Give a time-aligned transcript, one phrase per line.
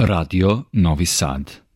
[0.00, 1.67] Radio Novi Sad.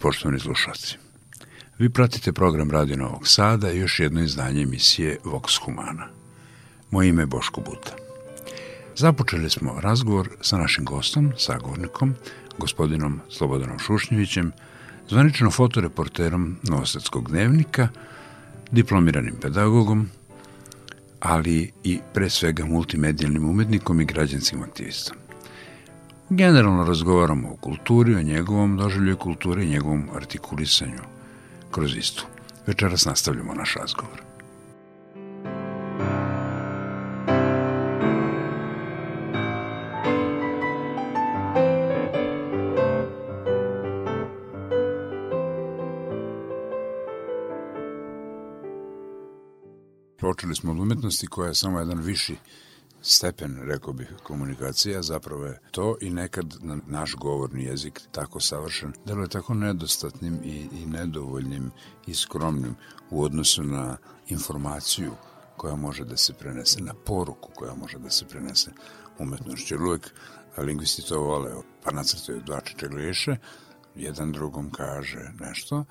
[0.00, 0.96] Poštovani slušalci.
[1.78, 6.08] Vi pratite program Radio Novog Sada i još jedno izdanje emisije Vox Humana.
[6.90, 7.96] Moje ime je Boško Buta.
[8.96, 12.14] Započeli smo razgovor sa našim gostom, sagovornikom,
[12.58, 14.52] gospodinom Slobodanom Šušnjevićem,
[15.08, 17.88] zvanično fotoreporterom Novosadskog dnevnika,
[18.70, 20.08] diplomiranim pedagogom,
[21.20, 25.19] ali i pre svega multimedijalnim umetnikom i građanskim aktivistom.
[26.32, 31.02] Generalno razgovaramo o kulturi, o njegovom doživlju kulture i njegovom artikulisanju
[31.70, 32.26] kroz istu.
[32.66, 34.22] Večeras nastavljamo naš razgovor.
[50.20, 52.36] Počeli smo od umetnosti koja je samo jedan viši
[53.02, 58.92] stepen, rekao bih, komunikacija, zapravo je to i nekad na naš govorni jezik tako savršen,
[59.04, 61.70] da je tako nedostatnim i, i nedovoljnim
[62.06, 62.74] i skromnim
[63.10, 63.96] u odnosu na
[64.28, 65.12] informaciju
[65.56, 68.70] koja može da se prenese, na poruku koja može da se prenese
[69.18, 69.74] umetnošću.
[69.74, 70.14] Jer uvijek
[70.58, 71.52] lingvisti to vole,
[71.84, 73.36] pa nacrtaju dva čeče
[73.94, 75.84] jedan drugom kaže nešto,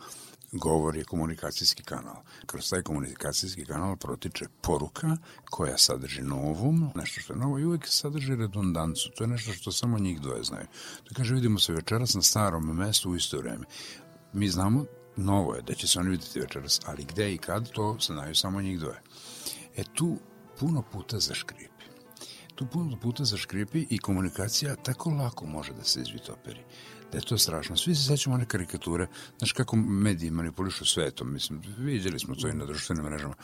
[0.52, 2.16] govor je komunikacijski kanal.
[2.46, 5.18] Kroz taj komunikacijski kanal protiče poruka
[5.50, 9.10] koja sadrži novom, nešto što je novo i uvijek sadrži redundancu.
[9.18, 10.66] To je nešto što samo njih dvoje znaju.
[11.04, 13.66] To kaže, vidimo se večeras na starom mestu u isto vreme.
[14.34, 18.00] Mi znamo, novo je da će se oni vidjeti večeras, ali gde i kad, to
[18.00, 19.02] se znaju samo njih dvoje.
[19.78, 20.18] E tu
[20.60, 21.86] puno puta zaškripi.
[22.56, 26.64] Tu puno puta zaškripi i komunikacija tako lako može da se izvitoperi
[27.12, 27.78] da je to strašno.
[27.78, 32.54] Svi se sećamo one karikature, znaš kako mediji manipulišu svetom, mislim, vidjeli smo to i
[32.54, 33.36] na društvenim mrežama.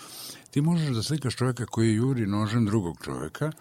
[0.51, 3.51] Ti možeš da slikaš čovjeka koji juri nožem drugog čovjeka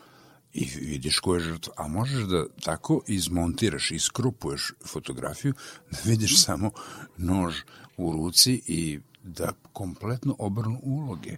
[0.52, 5.54] i vidiš ko je žrtva, a možeš da tako izmontiraš, iskrupuješ fotografiju,
[5.90, 6.70] da vidiš samo
[7.16, 7.62] nož
[7.96, 11.36] u ruci i da kompletno obrnu uloge.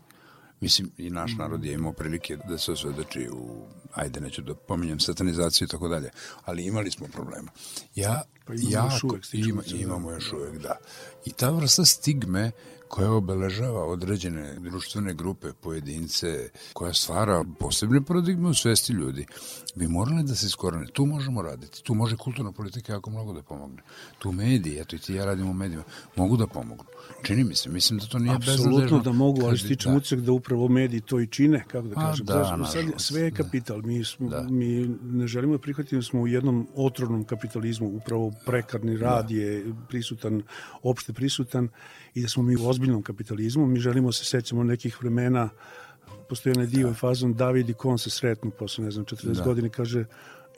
[0.60, 5.00] Mislim, i naš narod je imao prilike da se osvedoči u, ajde, neću da pominjem
[5.00, 6.10] satanizaciju i tako dalje,
[6.44, 7.50] ali imali smo problema.
[7.94, 10.76] Ja, pa imamo jako, još uvek, ima, imamo još uvek, da.
[11.24, 12.52] I ta vrsta stigme
[12.88, 19.26] koja obeležava određene društvene grupe, pojedince, koja stvara posebne paradigme u svesti ljudi,
[19.74, 20.86] bi morali da se iskorane.
[20.86, 21.82] Tu možemo raditi.
[21.82, 23.82] Tu može kulturna politika jako mnogo da pomogne.
[24.18, 25.84] Tu mediji, eto i ti ja radimo u medijima,
[26.16, 26.84] mogu da pomognu.
[27.22, 28.70] Čini mi se, mislim da to nije beznadežno.
[28.70, 29.98] Apsolutno da mogu, ali stičem da.
[29.98, 32.26] ucek da upravo mediji to i čine, kako da kažem.
[32.26, 33.82] da, Znaš, sad sve je kapital.
[33.82, 34.42] Mi, smo, da.
[34.50, 39.34] mi ne želimo da prihvatimo, smo u jednom otrovnom kapitalizmu, upravo prekarni rad da.
[39.34, 40.42] je prisutan,
[40.82, 41.68] opšte prisutan
[42.16, 43.66] i da smo mi u ozbiljnom kapitalizmu.
[43.66, 45.48] Mi želimo se sećamo nekih vremena,
[46.28, 46.94] postoji onaj dio da.
[46.94, 49.44] fazon David i Kon se sretnu posle, ne znam, 40 da.
[49.44, 50.04] godina kaže,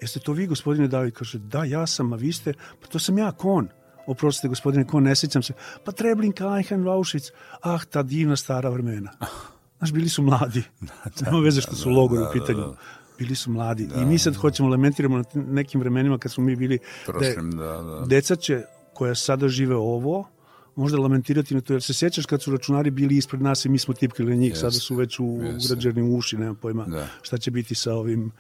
[0.01, 1.15] jeste to vi, gospodine David?
[1.15, 3.69] Kaže, da, ja sam, a vi ste, pa to sam ja, Kon.
[4.07, 5.53] Oprostite, gospodine Kon, ne sećam se.
[5.85, 7.31] Pa Treblinka, Eichen, Auschwitz.
[7.63, 9.11] Ah, ta divna stara vremena.
[9.79, 10.63] Znaš, bili su mladi.
[10.81, 10.95] Da,
[11.27, 12.61] Nema veze što su logori u pitanju.
[12.61, 12.77] Da, da
[13.19, 13.87] bili su mladi.
[13.87, 17.83] Da, I mi sad hoćemo lamentiramo na nekim vremenima kad smo mi bili Prošlim, da,
[17.83, 18.05] da.
[18.07, 18.63] deca će
[18.95, 20.29] koja sada žive ovo,
[20.78, 23.79] možda lamentirati na to, jer se sjećaš kad su računari bili ispred nas i mi
[23.79, 24.61] smo tipkali na njih, yes.
[24.61, 25.67] sada su već u yes.
[25.67, 27.08] ugrađeni uši, nema pojma da.
[27.23, 28.32] šta će biti sa ovim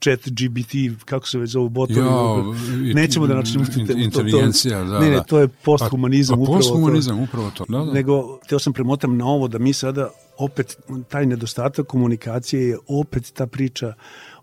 [0.00, 1.98] chat GBT, kako se već zovu botovi.
[2.00, 2.54] Jo,
[2.94, 3.66] Nećemo da načinimo
[3.96, 6.38] inteligencija, da, Ne, ne, to je posthumanizam.
[6.38, 7.64] Pa, pa posthumanizam, upravo to.
[7.68, 7.92] Da, da.
[7.92, 10.76] Nego, teo sam premotam na ovo da mi sada opet
[11.08, 13.94] taj nedostatak komunikacije je opet ta priča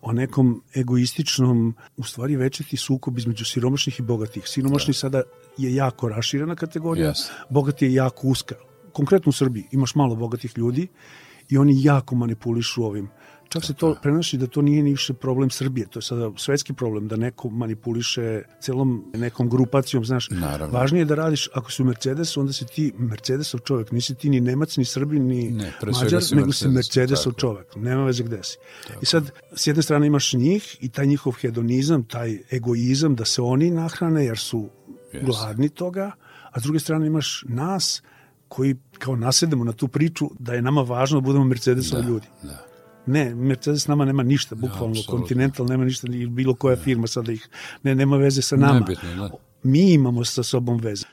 [0.03, 4.43] o nekom egoističnom, u stvari večeti sukob između siromašnih i bogatih.
[4.45, 4.97] Siromašni da.
[4.97, 5.21] sada
[5.57, 7.29] je jako raširena kategorija, yes.
[7.49, 8.55] bogati je jako uska.
[8.93, 10.87] Konkretno u Srbiji imaš malo bogatih ljudi
[11.49, 13.09] i oni jako manipulišu ovim.
[13.53, 16.73] Čak se to prenosi da to nije ni više problem Srbije, to je sada svetski
[16.73, 20.29] problem, da neko manipuliše celom nekom grupacijom, znaš.
[20.29, 20.77] Naravno.
[20.77, 24.29] Važnije je da radiš, ako si u Mercedesu, onda si ti Mercedesov čovjek, nisi ti
[24.29, 27.39] ni Nemac, ni Srbin, ni Ne, Mađar, si nego si Mercedes, Mercedesov tako.
[27.39, 28.57] čovjek, nema veze gde si.
[29.01, 33.41] I sad, s jedne strane imaš njih i taj njihov hedonizam, taj egoizam da se
[33.41, 34.69] oni nahrane jer su
[35.13, 35.25] Jeste.
[35.25, 36.11] gladni toga,
[36.51, 38.01] a s druge strane imaš nas
[38.47, 42.27] koji kao nasedemo na tu priču da je nama važno da budemo Mercedesovi ljudi.
[42.43, 42.72] Da.
[43.05, 45.17] Ne, Mercedes nama nema ništa, bukvalno, apsolutno.
[45.17, 47.49] Continental nema ništa, ni bilo koja firma sada ih,
[47.83, 48.79] ne, nema veze sa nama.
[48.79, 49.29] Nebitno, da.
[49.63, 51.05] Mi imamo sa sobom veze.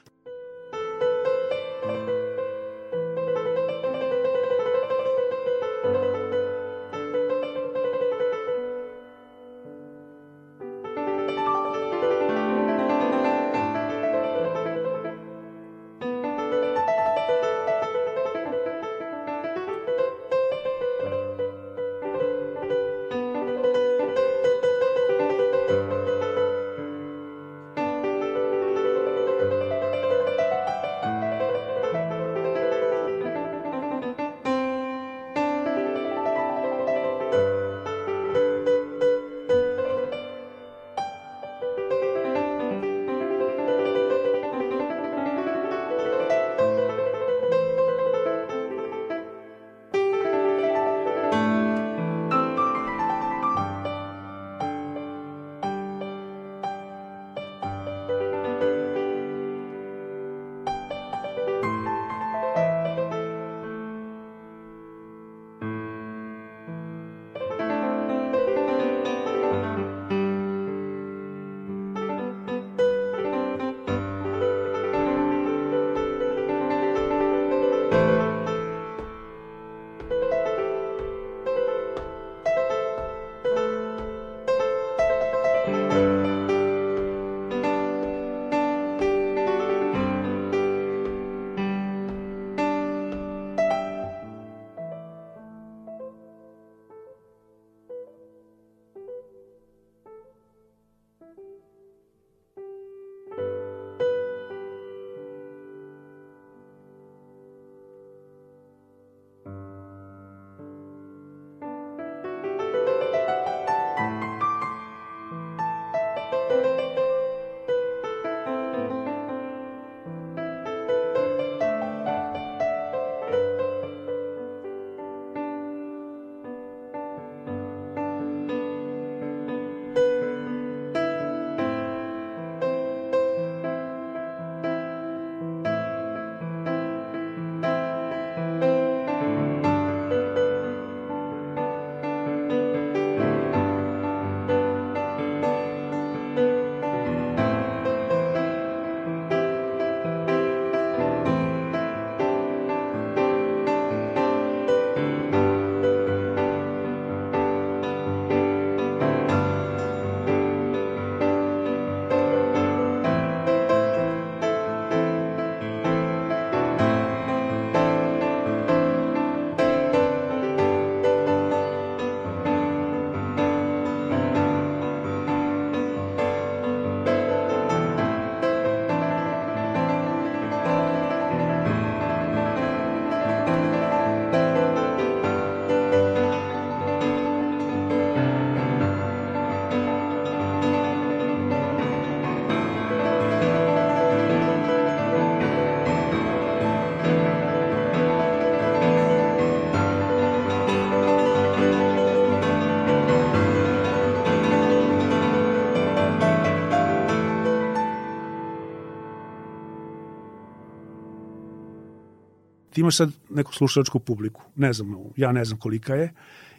[212.81, 216.13] Ti imaš sad neku slušalačku publiku, ne znam, ja ne znam kolika je,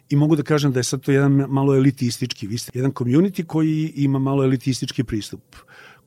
[0.08, 3.46] i mogu da kažem da je sad to jedan malo elitistički, vi ste jedan community
[3.46, 5.56] koji ima malo elitistički pristup.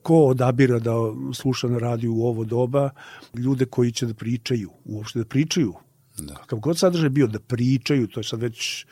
[0.02, 0.94] Ko odabira da
[1.34, 2.90] sluša na radiju u ovo doba,
[3.34, 5.74] ljude koji će da pričaju, uopšte da pričaju.
[6.18, 6.34] Da.
[6.34, 8.86] Kakav god sadržaj bio, da pričaju, to je sad već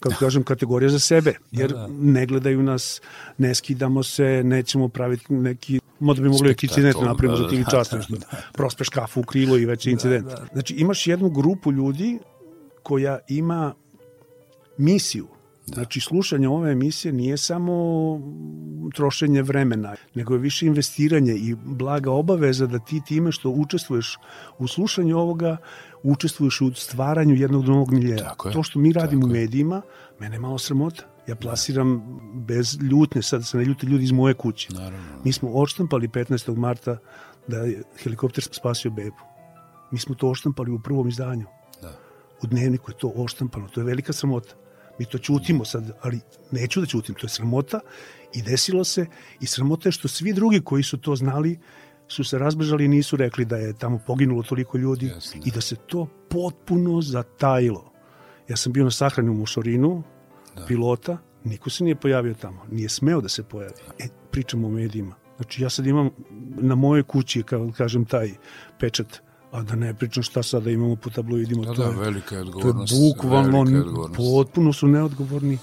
[0.00, 1.88] kako kažem, kategorija za sebe, jer da, da.
[1.90, 3.00] ne gledaju nas,
[3.38, 7.92] ne skidamo se, nećemo praviti neki možda bi mogli neki incident napravimo za tim čast,
[7.92, 8.12] nešto.
[8.12, 8.36] Da, da.
[8.52, 10.26] Prospeš kafu u krilo i već incident.
[10.26, 10.46] Da, da.
[10.52, 12.18] Znači, imaš jednu grupu ljudi
[12.82, 13.74] koja ima
[14.78, 15.26] misiju
[15.74, 17.72] Znači, slušanje ove emisije nije samo
[18.94, 24.18] trošenje vremena, nego je više investiranje i blaga obaveza da ti time što učestvuješ
[24.58, 25.56] u slušanju ovoga,
[26.02, 28.34] učestvuješ u stvaranju jednog novog miljeja.
[28.52, 29.82] To što mi radimo u medijima,
[30.18, 31.02] mene je malo sramota.
[31.26, 34.68] Ja plasiram bez ljutne, sad se ne ljuti ljudi iz moje kuće.
[34.74, 35.06] Naravno.
[35.24, 36.56] Mi smo odštampali 15.
[36.56, 36.98] marta
[37.46, 39.16] da je helikopter spasio bebu.
[39.90, 41.46] Mi smo to oštampali u prvom izdanju.
[41.82, 41.92] Da.
[42.42, 43.68] U dnevniku je to oštampano.
[43.68, 44.54] To je velika sramota.
[45.00, 47.14] Mi to čutimo sad, ali neću da čutim.
[47.14, 47.80] To je sramota
[48.34, 49.06] i desilo se.
[49.40, 51.58] I sramota je što svi drugi koji su to znali
[52.08, 55.40] su se razbežali i nisu rekli da je tamo poginulo toliko ljudi Jasne.
[55.44, 57.92] i da se to potpuno zatajilo.
[58.48, 60.02] Ja sam bio na sahrani u Mošorinu,
[60.56, 60.66] da.
[60.66, 63.74] pilota, niko se nije pojavio tamo, nije smeo da se pojavi.
[63.98, 65.14] E, pričamo o medijima.
[65.36, 66.10] Znači, ja sad imam
[66.60, 68.30] na mojoj kući, kao kažem, taj
[68.78, 69.20] pečat,
[69.52, 71.64] a da ne pričam šta sada imamo po tabloidima.
[71.64, 72.92] Da, to da, je, velika je to odgovornost.
[72.92, 74.16] je bukvalno, je odgovornost.
[74.16, 75.58] potpuno su neodgovorni,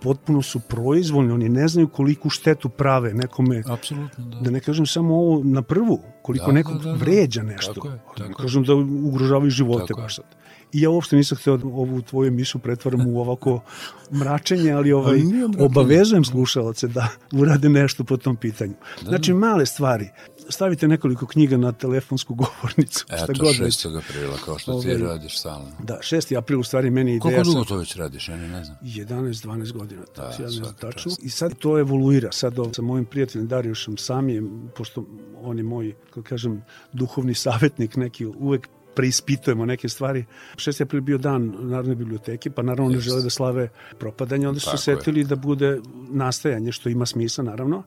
[0.00, 4.40] potpuno su proizvoljni, oni ne znaju koliku štetu prave nekome, Apsolutno, da.
[4.40, 6.94] da ne kažem samo ovo na prvu, koliko Da, nekog da, da, da.
[6.94, 7.74] vređa nešto.
[7.74, 8.34] Tako je, ne tako je.
[8.36, 10.02] kažem da ugrožavaju živote Tako je.
[10.02, 10.24] baš sad.
[10.72, 13.60] I ja uopšte nisam hteo da ovu tvoju emisiju pretvaram u ovako
[14.20, 15.20] mračenje, ali ovaj,
[15.58, 17.08] obavezujem slušalce da
[17.40, 18.74] urade nešto po tom pitanju.
[19.02, 20.08] Znači, male stvari.
[20.48, 23.04] Stavite nekoliko knjiga na telefonsku govornicu.
[23.06, 23.86] šta Eto, god već.
[23.86, 23.98] 6.
[23.98, 25.68] aprila, kao što ti Ovaj, radiš stalno.
[25.82, 26.38] Da, 6.
[26.38, 27.22] april u stvari meni je ideja...
[27.22, 28.76] Koliko dugo to već radiš, ja ne znam.
[28.82, 31.02] 11-12 godina, Da, da, ja ne znam tačno.
[31.02, 31.22] čast.
[31.22, 32.32] I sad to evoluira.
[32.32, 35.04] Sad ovo, sa mojim prijateljem Darijušem Samijem, pošto
[35.42, 36.62] on je moj, kako kažem,
[36.92, 40.24] duhovni savjetnik, neki uvek preispitujemo neke stvari.
[40.54, 40.82] 6.
[40.82, 43.10] april bio dan Narodne biblioteke, pa naravno ne Jeste.
[43.10, 43.68] žele da slave
[43.98, 44.96] propadanje, onda su Tako se je.
[44.96, 45.80] setili da bude
[46.10, 47.82] nastajanje, što ima smisla, naravno.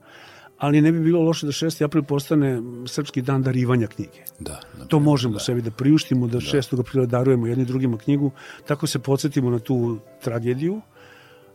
[0.58, 1.84] Ali ne bi bilo loše da 6.
[1.84, 4.24] april postane srpski dan darivanja knjige.
[4.40, 5.40] Da, na To možemo da.
[5.40, 6.80] sebi da priuštimo, da 6.
[6.80, 8.32] aprila darujemo jedni drugima knjigu,
[8.68, 10.82] tako se podsjetimo na tu tragediju,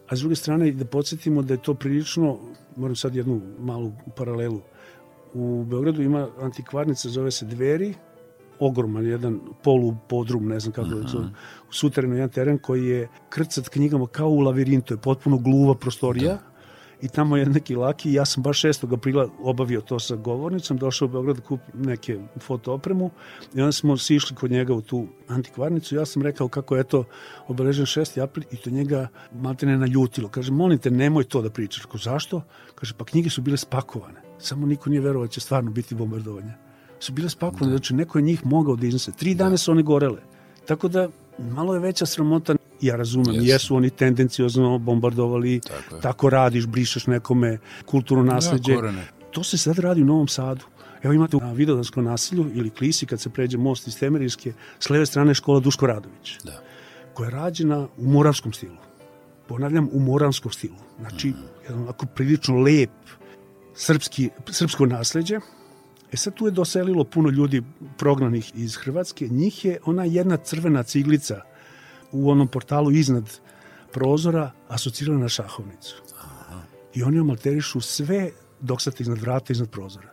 [0.09, 2.39] a s druge strane da podsjetimo da je to prilično,
[2.77, 4.61] moram sad jednu malu paralelu,
[5.35, 7.95] u Beogradu ima antikvarnica, zove se Dveri,
[8.61, 11.27] ogroman jedan polupodrum, ne znam kako da zove,
[11.71, 15.75] u suterenu jedan teren koji je krcat knjigama kao u lavirintu, to je potpuno gluva
[15.75, 16.39] prostorija,
[17.03, 18.95] i tamo je neki laki, ja sam baš 6.
[18.95, 23.11] aprila obavio to sa govornicom, došao u Beograd da kupim neke foto opremu
[23.55, 25.95] i onda smo sišli kod njega u tu antikvarnicu.
[25.95, 27.05] Ja sam rekao kako je to
[27.49, 28.23] obeležen 6.
[28.23, 30.29] april i to njega maltene naljutilo.
[30.29, 31.85] Kaže, molim te, nemoj to da pričaš.
[31.85, 32.43] Ko, zašto?
[32.75, 34.21] Kaže, pa knjige su bile spakovane.
[34.39, 36.70] Samo niko nije verovao da će stvarno biti bombardovanje.
[37.01, 39.13] Su bile spakovane, znači neko je njih mogao da iznese.
[39.13, 40.21] Tri dane su one gorele.
[40.67, 41.09] Tako da,
[41.41, 43.47] malo je veća sramota ja razumem, Jeste.
[43.47, 46.01] jesu oni tendenciozno bombardovali, Tako je.
[46.01, 48.75] tako radiš, brišeš nekome kulturno nasleđe.
[48.75, 49.05] korene.
[49.31, 50.65] To se sad radi u Novom Sadu.
[51.03, 55.07] Evo imate na Vidodanskom nasilju ili Klisi kad se pređe most iz Temerijske, s leve
[55.07, 56.63] strane je škola Duško Radović, Da.
[57.15, 58.77] koja je rađena u moravskom stilu.
[59.49, 60.77] Ponavljam, u moravskom stilu.
[61.01, 61.39] Znači, Mhm.
[61.63, 62.91] jedan onako prilično lep
[63.75, 65.39] srpski, srpsko nasleđe.
[66.13, 67.63] E sad tu je doselilo puno ljudi
[67.99, 69.29] prognanih iz Hrvatske.
[69.29, 71.41] Njih je ona jedna crvena ciglica
[72.13, 73.41] u onom portalu iznad
[73.93, 76.03] prozora asocirana na šahovnicu.
[76.95, 80.09] I oni omalterišu sve dok sad iznad vrata, iznad prozora.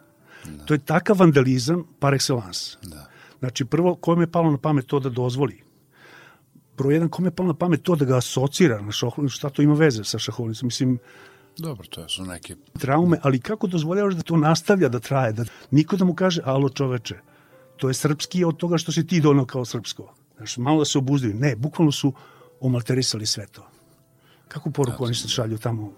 [0.66, 2.78] To je takav vandalizam par excellence.
[2.88, 3.06] Da.
[3.40, 5.62] Znači, prvo, kome je palo na pamet to da dozvoli?
[6.78, 9.36] Broj jedan, kome je palo na pamet to da ga asocira na šahovnicu?
[9.36, 10.68] Šta to ima veze sa šahovnicom?
[10.68, 10.98] Mislim,
[11.58, 12.56] Dobro, to su neke...
[12.80, 15.34] traume, ali kako dozvoljavaš da to nastavlja da traje?
[15.34, 17.20] Da niko da mu kaže, alo čoveče,
[17.78, 20.14] to je srpski od toga što si ti donao kao srpsko.
[20.38, 21.34] Znaš, malo da se obuzdaju.
[21.34, 22.14] Ne, bukvalno su
[22.60, 23.68] omalterisali sve to.
[24.48, 25.94] Kako poruku oni se šalju tamo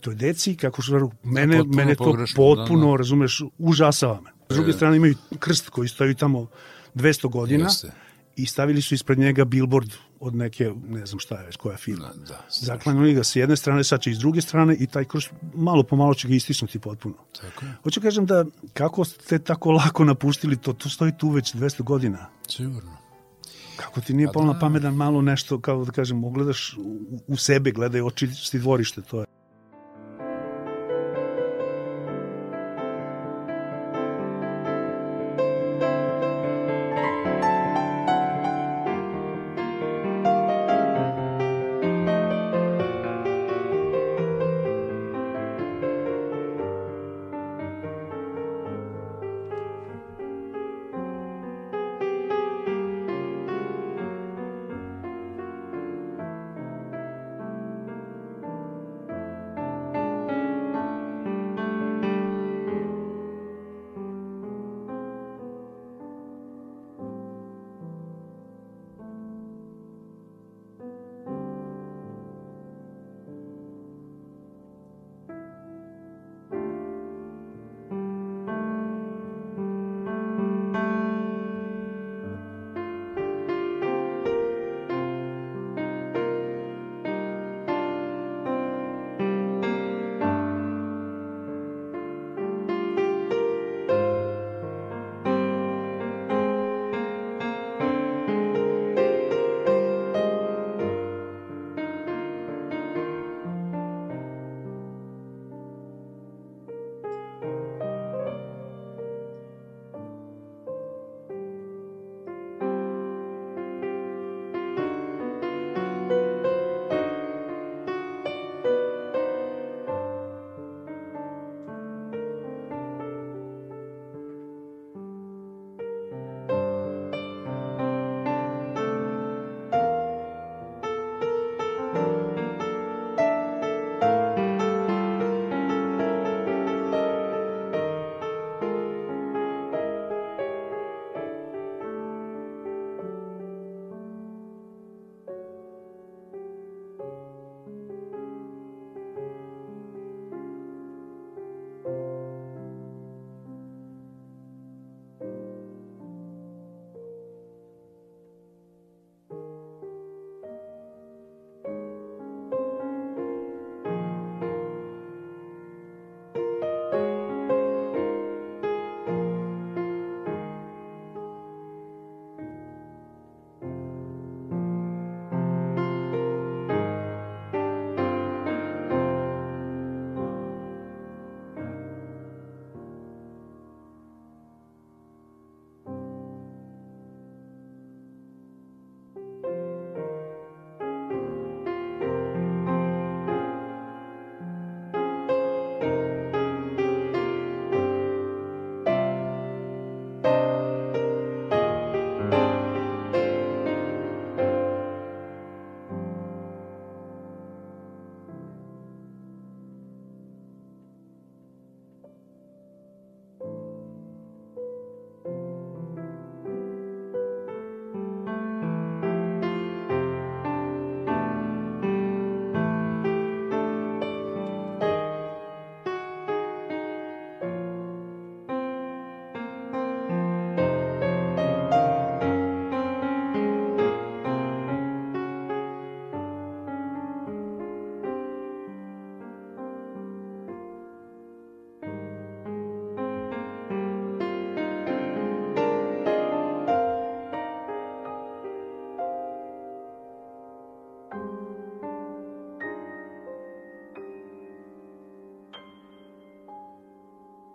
[0.00, 2.96] toj deci, kako su veru, mene, potpuno mene to pogrešno, potpuno, da, da.
[2.96, 4.30] razumeš, užasava me.
[4.48, 6.46] S druge strane imaju krst koji stoji tamo
[6.94, 7.90] 200 godina Jeste.
[8.36, 9.92] i stavili su ispred njega billboard
[10.24, 12.08] od neke, ne znam šta je već, koja firma.
[12.08, 15.04] Da, da, Zaklanjali ga s jedne strane, sad će i s druge strane i taj
[15.04, 17.14] krst malo po malo će ga istisnuti potpuno.
[17.40, 17.72] Tako je.
[17.82, 22.26] Hoću kažem da kako ste tako lako napustili to, to stoji tu već 200 godina.
[22.48, 22.96] Sigurno.
[23.76, 28.02] Kako ti nije palo na malo nešto, kao da kažem, ogledaš u, u sebe, gledaj
[28.02, 29.26] očisti dvorište, to je.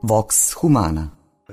[0.10, 1.10] Vox Humana.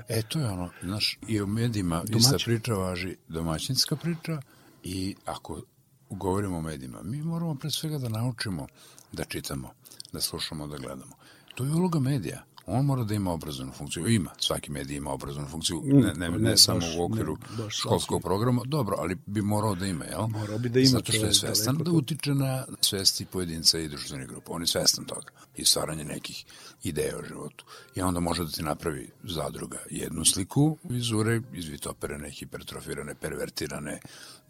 [0.08, 2.18] E, to je ono, znaš, i u medijima Domaćin.
[2.18, 4.40] ista priča važi domaćinska priča
[4.82, 5.62] i ako
[6.10, 8.66] govorimo o medijima, mi moramo pre svega da naučimo
[9.12, 9.70] da čitamo,
[10.12, 11.16] da slušamo, da gledamo.
[11.54, 12.44] To je uloga medija.
[12.66, 14.08] On mora da ima obrazovnu funkciju.
[14.08, 17.70] Ima, svaki medij ima obrazovnu funkciju, ne, ne, ne, ne samo baš, u okviru ne,
[17.70, 18.62] školskog programa.
[18.64, 20.26] Dobro, ali bi morao da ima, jel?
[20.26, 20.88] Morao bi da ima.
[20.88, 24.46] Zato što je svestan da utiče na svesti pojedinca i društvene grupe.
[24.50, 26.44] On je svestan toga i stvaranje nekih
[26.82, 27.64] ideja o životu.
[27.94, 34.00] I onda može da ti napravi zadruga jednu sliku vizure, izvitoperene, hipertrofirane, pervertirane,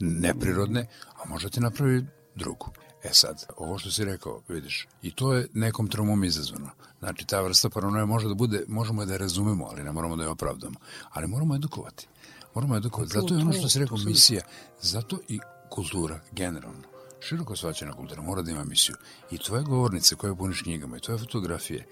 [0.01, 2.71] neprirodne, a može da ti napravi drugu.
[3.07, 6.71] E sad, ovo što si rekao, vidiš, i to je nekom traumom izazvano.
[6.99, 10.17] Znači, ta vrsta paranoja može da bude, možemo je da je razumemo, ali ne moramo
[10.17, 10.75] da je opravdamo.
[11.11, 12.07] Ali moramo edukovati.
[12.55, 13.13] Moramo edukovati.
[13.13, 14.43] Zato je ono što si rekao, misija.
[14.81, 15.39] Zato i
[15.71, 16.83] kultura, generalno.
[17.21, 18.97] Široko svačena kultura mora da ima misiju.
[19.31, 21.87] I tvoje govornice koje puniš knjigama, i tvoje fotografije,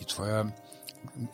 [0.00, 0.44] i tvoja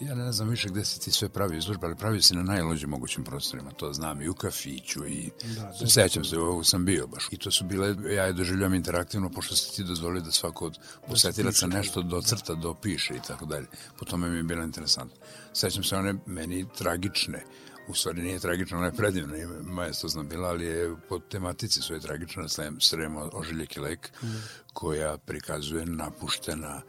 [0.00, 2.90] ja ne znam više gde se ti sve pravi izložbe, ali pravi se na najlođim
[2.90, 7.28] mogućim prostorima, to znam i u kafiću i da, sećam se, ovo sam bio baš.
[7.30, 10.78] I to su bile, ja je doživljam interaktivno, pošto se ti dozvolio da svako od
[11.08, 13.66] posetilaca nešto docrta, dopiše i tako dalje.
[13.98, 15.16] Po tome mi je bilo interesantno.
[15.52, 17.44] Sećam se one meni tragične,
[17.88, 22.44] u stvari nije tragično, ona je predivna, majestozna bila, ali je po tematici svoje tragične,
[22.80, 24.26] srema Ožiljek i lek, mm.
[24.72, 26.82] koja prikazuje napuštena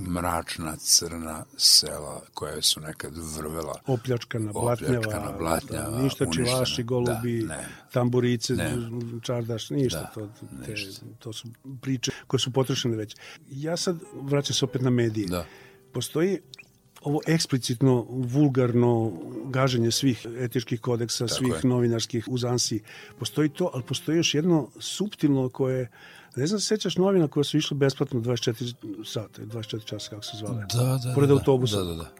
[0.00, 3.74] mračna, crna sela koja su nekad vrvela.
[3.86, 4.98] Opljačkana, blatnjava.
[4.98, 5.90] Opljačkana, blatnjava.
[5.90, 8.76] Da, ništa čivaši, golubi, da, ne, tamburice, ne,
[9.22, 10.00] čardaš, ništa.
[10.00, 10.28] Da, to,
[10.66, 11.06] te, ništa.
[11.18, 11.48] to su
[11.82, 13.16] priče koje su potrošene već.
[13.50, 15.26] Ja sad vraćam se opet na medije.
[15.26, 15.44] Da.
[15.92, 16.40] Postoji
[17.02, 19.12] ovo eksplicitno, vulgarno
[19.44, 21.68] gaženje svih etičkih kodeksa, Tako svih je.
[21.68, 22.82] novinarskih uzansi.
[23.18, 25.90] Postoji to, ali postoji još jedno suptilno koje
[26.36, 30.66] Ne znam, sećaš novina koje su išle besplatno 24 sata, 24 časa, kako se zvale?
[30.74, 31.76] Da, da, Pored da, autobusa.
[31.76, 32.10] Da, da, da.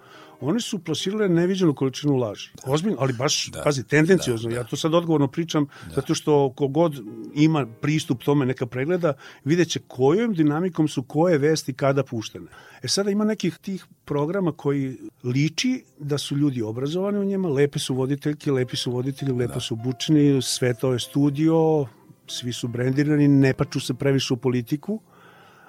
[0.41, 2.51] Oni su plasirali neviđenu količinu laži.
[2.65, 2.73] Da.
[2.73, 3.63] Ozbiljno, ali baš, da.
[3.63, 4.49] pazi, tendencijozno.
[4.49, 4.61] Da, da.
[4.61, 5.95] Ja to sad odgovorno pričam, da.
[5.95, 7.03] zato što kogod
[7.35, 9.13] ima pristup tome neka pregleda,
[9.45, 12.47] vidjet će kojom dinamikom su koje vesti kada puštene.
[12.83, 17.79] E sada ima nekih tih programa koji liči da su ljudi obrazovani u njima, lepe
[17.79, 19.61] su voditeljke, lepi su voditelji, lepo da.
[19.61, 21.87] su obučeni, sve to je studio,
[22.27, 25.01] svi su brendirani, ne paču se previše u politiku,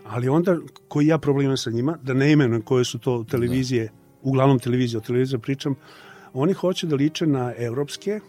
[0.06, 3.92] ali onda koji ja problem sa njima, da ne imenujem koje su to televizije, da.
[4.22, 5.76] uglavnom televizije, o televiziji pričam,
[6.34, 8.20] oni hoće da liče na evropske,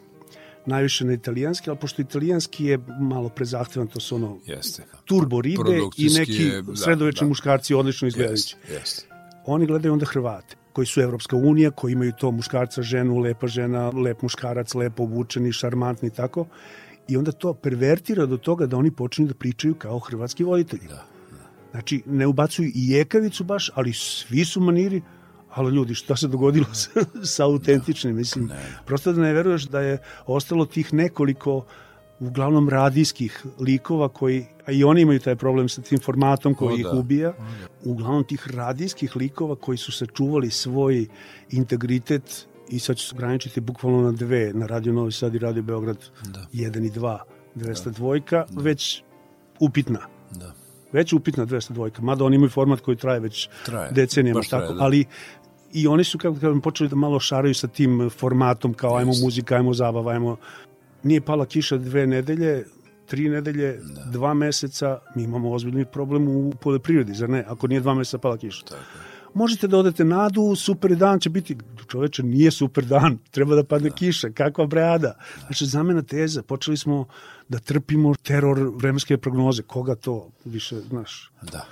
[0.66, 4.84] najviše na italijanski, ali pošto italijanski je malo prezahtevan, to su ono jeste.
[5.04, 7.28] turbo ribe i neki da, sredovečni da.
[7.28, 8.56] muškarci odlično izgledajući.
[8.56, 9.06] Jeste, jeste.
[9.46, 13.88] Oni gledaju onda Hrvate koji su Evropska unija, koji imaju to muškarca, ženu, lepa žena,
[13.90, 16.46] lep muškarac, lepo obučeni, šarmantni i tako
[17.08, 20.88] i onda to pervertira do toga da oni počinju da pričaju kao hrvatski voditelji.
[20.88, 21.38] Da, da.
[21.70, 25.02] Znači, ne ubacuju i jekavicu baš, ali svi su maniri,
[25.50, 26.90] ali ljudi, šta se dogodilo sa,
[27.24, 28.78] sa autentičnim, mislim, ne.
[28.86, 31.64] prosto da ne veruješ da je ostalo tih nekoliko
[32.20, 36.78] uglavnom radijskih likova koji, a i oni imaju taj problem sa tim formatom koji o,
[36.78, 36.98] ih da.
[36.98, 37.32] ubija,
[37.84, 41.06] uglavnom tih radijskih likova koji su sačuvali svoj
[41.50, 45.62] integritet i sad ću se ograničiti bukvalno na dve, na Radio Novi Sad i Radio
[45.62, 46.46] Beograd da.
[46.52, 47.18] 1 i 2,
[47.54, 48.46] 202, da.
[48.62, 49.02] već
[49.60, 50.00] upitna.
[50.30, 50.52] Da.
[50.92, 53.92] Već upitna 202, mada oni imaju format koji traje već traje.
[53.92, 54.84] decenijama, tako, traje, da.
[54.84, 55.04] ali
[55.72, 59.54] i oni su, kako kažem, počeli da malo šaraju sa tim formatom, kao ajmo muzika,
[59.54, 60.36] ajmo zabava, ajmo...
[61.02, 62.64] Nije pala kiša dve nedelje,
[63.06, 64.04] tri nedelje, da.
[64.04, 67.44] dva meseca, mi imamo ozbiljni problem u poljoprivredi, zar ne?
[67.48, 68.64] Ako nije dva meseca pala kiša.
[68.64, 68.82] Tako
[69.34, 71.56] možete da odete nadu, super dan će biti,
[71.88, 73.94] čoveče, nije super dan, treba da padne da.
[73.94, 75.18] kiša, kakva brada.
[75.46, 77.06] Znači, zamena teza, počeli smo
[77.48, 81.32] da trpimo teror vremenske prognoze, koga to više, znaš?
[81.52, 81.64] Da.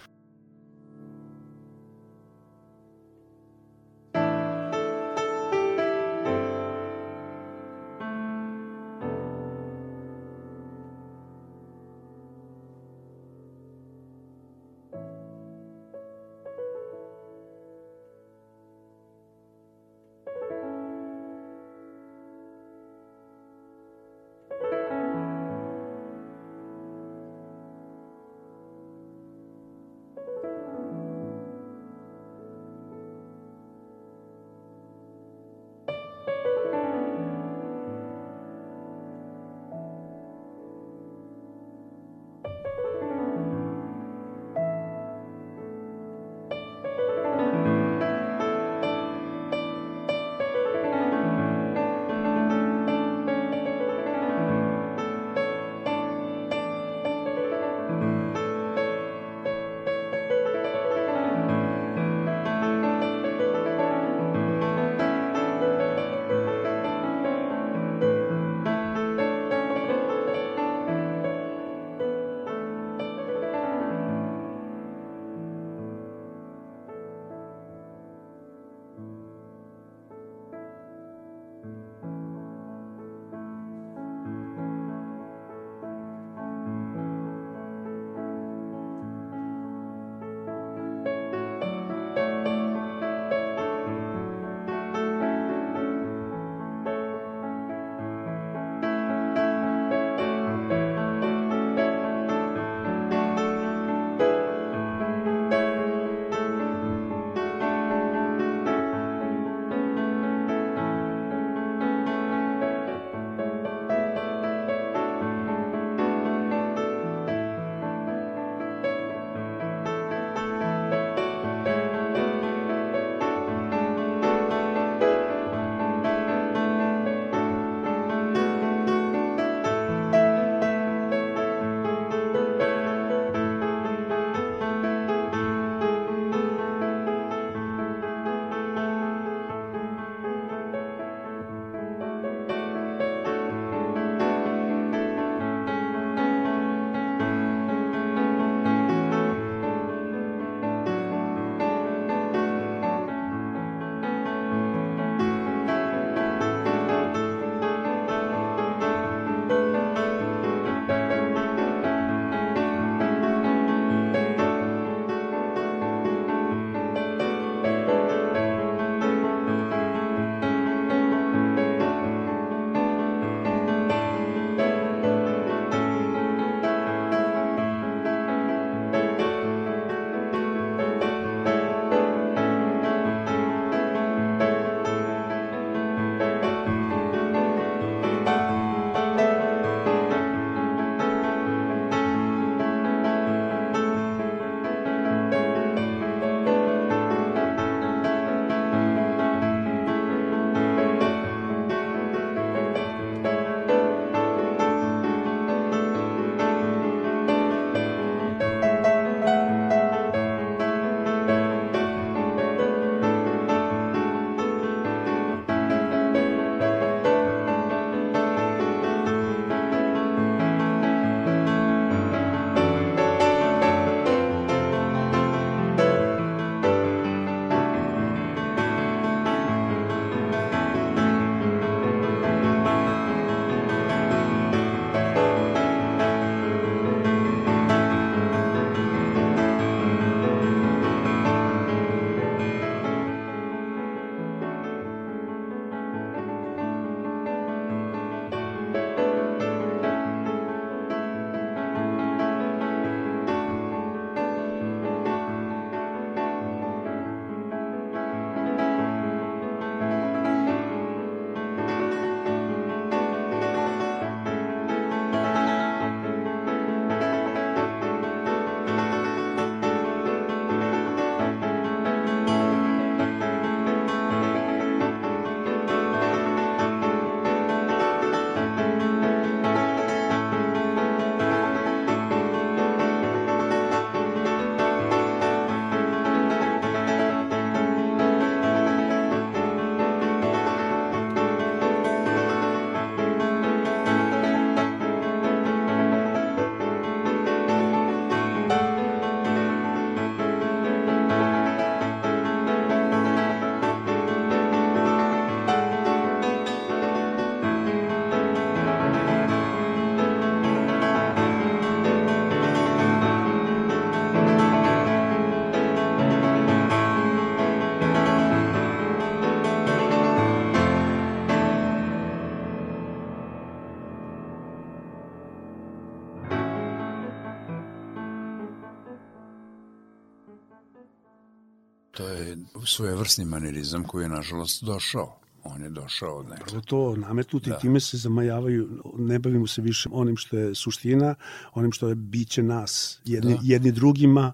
[332.66, 335.18] Svojevrsni manirizam koji je, nažalost, došao
[335.54, 336.44] on je došao od nekada.
[336.44, 337.58] Prvo to nametnuti, da.
[337.58, 341.14] time se zamajavaju, ne bavimo se više onim što je suština,
[341.54, 343.40] onim što je biće nas, jedni, da.
[343.42, 344.32] jedni drugima,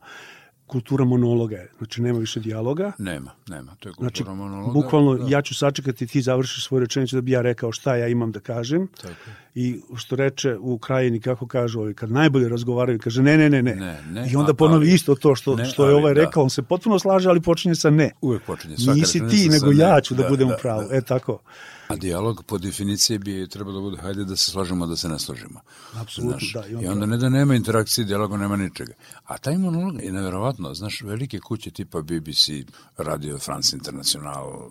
[0.73, 1.71] kultura monologa je.
[1.79, 2.93] Znači, nema više dijaloga.
[2.99, 3.75] Nema, nema.
[3.81, 4.73] To je kultura znači, monologa.
[4.73, 5.29] Bukvalno, da.
[5.29, 8.41] ja ću sačekati ti završiš svoju rečenicu da bi ja rekao šta ja imam da
[8.41, 8.89] kažem.
[9.03, 9.31] Tako.
[9.55, 13.63] I što reče u krajini, kako kažu ovi, kad najbolje razgovaraju, kaže ne, ne, ne,
[13.63, 13.75] ne.
[13.75, 16.25] ne, ne I onda ponovi ali, isto to što, ne, što je ovaj da.
[16.25, 16.43] rekao.
[16.43, 18.11] On se potpuno slaže, ali počinje sa ne.
[18.21, 18.77] Uvek počinje.
[18.95, 20.89] Nisi ti, nego ja ću da, da budem da, u pravu.
[20.89, 20.97] Da.
[20.97, 21.39] E, tako.
[21.92, 25.18] A dijalog po definiciji bi trebalo da bude hajde da se slažemo da se ne
[25.18, 25.61] slažemo.
[25.94, 26.66] Apsolutno, znaš, da.
[26.66, 28.92] I onda, I onda ne da nema interakcije, dijaloga nema ničega.
[29.24, 30.74] A taj monolog je nevjerovatno.
[30.74, 32.48] Znaš, velike kuće tipa BBC,
[32.96, 34.70] Radio France International,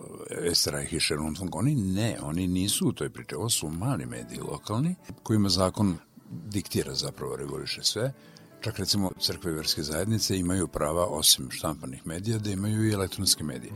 [0.52, 3.36] Esterreich i Rundfunk, oni ne, oni nisu u toj priči.
[3.36, 5.98] Ovo su mali mediji lokalni, kojima zakon
[6.30, 8.14] diktira zapravo, reguliše sve.
[8.62, 13.44] Čak recimo crkve i verske zajednice imaju prava, osim štampanih medija, da imaju i elektronske
[13.44, 13.72] medije.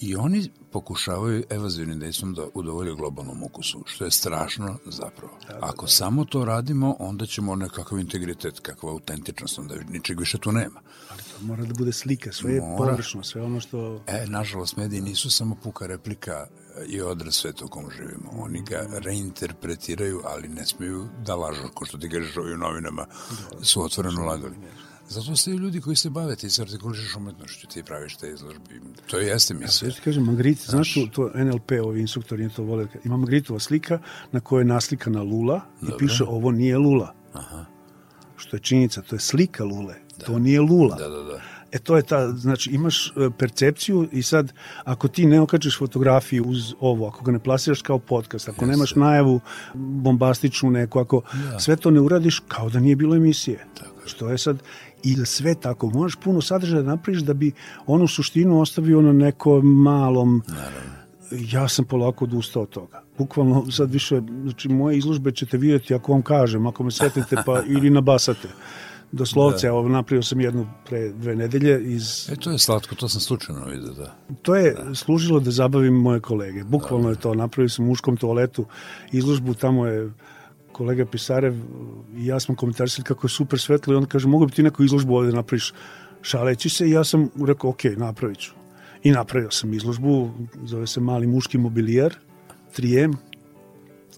[0.00, 5.38] I oni pokušavaju evazivnim dejstvom da udovolje globalnom ukusu, što je strašno zapravo.
[5.60, 5.90] Ako da.
[5.90, 10.80] samo to radimo, onda ćemo nekakav integritet, kakva autentičnost, onda ničeg više tu nema.
[11.10, 14.02] Ali to mora da bude slika, sve je površno, sve ono što...
[14.06, 16.46] E, nažalost, mediji nisu samo puka replika
[16.86, 18.30] i odraz sve to kom živimo.
[18.32, 23.06] Oni ga reinterpretiraju, ali ne smeju da lažu, ko što ti kažeš ovi novinama,
[23.62, 24.56] su otvoreno lagali.
[25.08, 28.64] Zato ste ljudi koji se bave, ti se artikulišeš umetnošću, ti praviš te izložbe.
[29.06, 29.88] To je jeste misle.
[29.88, 33.98] Ja ti kažem, Magritte, znaš, znaš to NLP, ovi instruktori to vole, ima Magritova slika
[34.32, 37.14] na kojoj je naslikana lula i piše ovo nije lula.
[37.32, 37.64] Aha.
[38.36, 40.26] Što je činjenica, to je slika lule, da.
[40.26, 40.96] to nije lula.
[40.96, 41.40] Da, da, da.
[41.74, 44.52] E to je ta, znači imaš e, percepciju i sad
[44.84, 48.66] ako ti ne okačiš fotografiju uz ovo, ako ga ne plasiraš kao podcast, ako Jeste.
[48.66, 49.40] nemaš najavu
[49.74, 51.58] bombastičnu neku, ako ja.
[51.60, 53.66] sve to ne uradiš kao da nije bilo emisije.
[53.78, 53.94] Tako.
[54.06, 54.62] Što je sad
[55.04, 57.52] i da sve tako, možeš puno sadržaja da napraviš da bi
[57.86, 60.94] onu suštinu ostavio na nekom malom Naravno.
[61.52, 63.02] ja sam polako odustao od toga.
[63.18, 67.62] Bukvalno sad više, znači moje izložbe ćete vidjeti ako vam kažem, ako me setite pa
[67.76, 68.48] ili nabasate.
[69.12, 72.30] Doslovce, evo, napravio sam jednu pre dve nedelje iz...
[72.32, 74.14] E, to je slatko, to sam slučajno vidio, da.
[74.42, 74.94] To je da.
[74.94, 76.64] služilo da zabavim moje kolege.
[76.64, 77.10] Bukvalno da.
[77.10, 78.64] je to, napravio sam u muškom toaletu
[79.12, 80.10] izložbu, tamo je
[80.74, 81.54] kolega Pisarev
[82.16, 84.84] i ja smo komentarisali kako je super svetlo i on kaže mogu bi ti neku
[84.84, 85.72] izložbu ovde napraviš
[86.22, 88.52] šaleći se i ja sam rekao ok, napravit ću.
[89.02, 90.30] I napravio sam izložbu,
[90.64, 92.14] zove se Mali muški mobilijar,
[92.76, 93.16] 3M,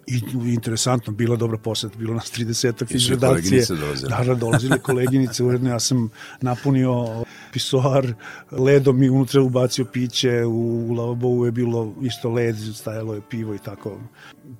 [0.06, 0.22] i
[0.54, 3.64] interesantno, bila dobra poseta, bilo nas 30 iz redakcije.
[4.08, 8.12] Da, da, dolazile koleginice, uredno ja sam napunio pisoar
[8.50, 13.58] ledom i unutra ubacio piće, u lavabovu je bilo isto led, stajalo je pivo i
[13.58, 14.00] tako.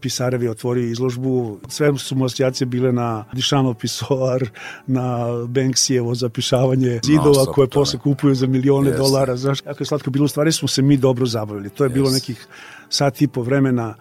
[0.01, 4.49] Pisarev je otvorio izložbu, sve su mu asocijacije bile na Dišanov pisoar,
[4.87, 8.97] na Banksijevo zapišavanje zidova no, koje posle kupuju za milione yes.
[8.97, 9.37] dolara.
[9.37, 11.71] Znaš, kako je slatko bilo, u stvari smo se mi dobro zabavili.
[11.71, 11.95] To je yes.
[11.95, 12.47] bilo nekih
[12.89, 13.95] sat i po vremena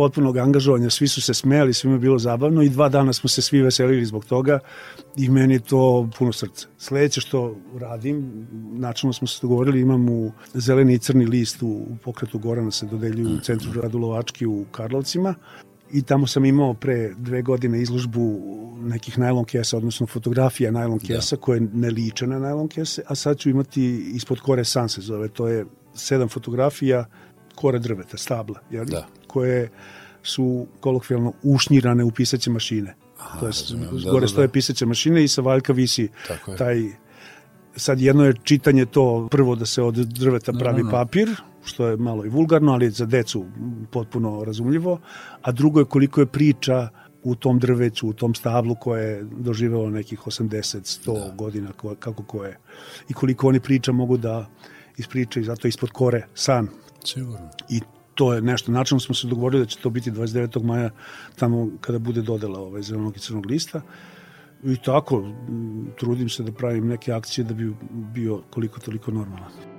[0.00, 3.42] potpunog angažovanja, svi su se smejali, svima je bilo zabavno i dva dana smo se
[3.42, 4.58] svi veselili zbog toga
[5.16, 6.66] i meni je to puno srce.
[6.78, 11.96] Sledeće što radim, načinno smo se dogovorili, imam u zeleni i crni list u, u
[12.04, 15.34] pokretu Gorana se dodeljuju u centru Radulovački u Karlovcima
[15.92, 18.40] i tamo sam imao pre dve godine izložbu
[18.80, 21.42] nekih najlon kesa, odnosno fotografija najlon kesa da.
[21.42, 25.28] koje ne liče na najlon kese, a sad ću imati ispod kore san se zove,
[25.28, 27.04] to je sedam fotografija
[27.54, 28.84] kore drveta, stabla, jel?
[28.84, 29.06] Da.
[29.30, 29.68] Koje
[30.22, 32.94] su kolokvijalno ušnjirane u pisaće mašine.
[33.18, 34.52] Aha, to je, da, gore da, stoje da.
[34.52, 36.08] pisaće mašine i sa valjka visi
[36.58, 36.82] taj
[37.76, 40.98] sad jedno je čitanje to prvo da se od drveta pravi no, no, no.
[40.98, 43.44] papir, što je malo i vulgarno, ali za decu
[43.90, 44.98] potpuno razumljivo,
[45.42, 46.88] a drugo je koliko je priča
[47.22, 51.34] u tom drveću, u tom stablu koje je doživelo nekih 80, 100 da.
[51.36, 52.58] godina, kako ko je.
[53.08, 54.46] I koliko oni priča mogu da
[54.96, 56.68] ispričaju, zato ispod kore san
[57.04, 57.50] Sigurno.
[57.68, 57.80] I
[58.20, 60.62] to je nešto, načinno smo se dogovorili da će to biti 29.
[60.62, 60.90] maja
[61.36, 63.80] tamo kada bude dodela ovaj zelenog i crnog lista.
[64.64, 65.24] I tako,
[65.96, 69.69] trudim se da pravim neke akcije da bi bio koliko toliko normalan.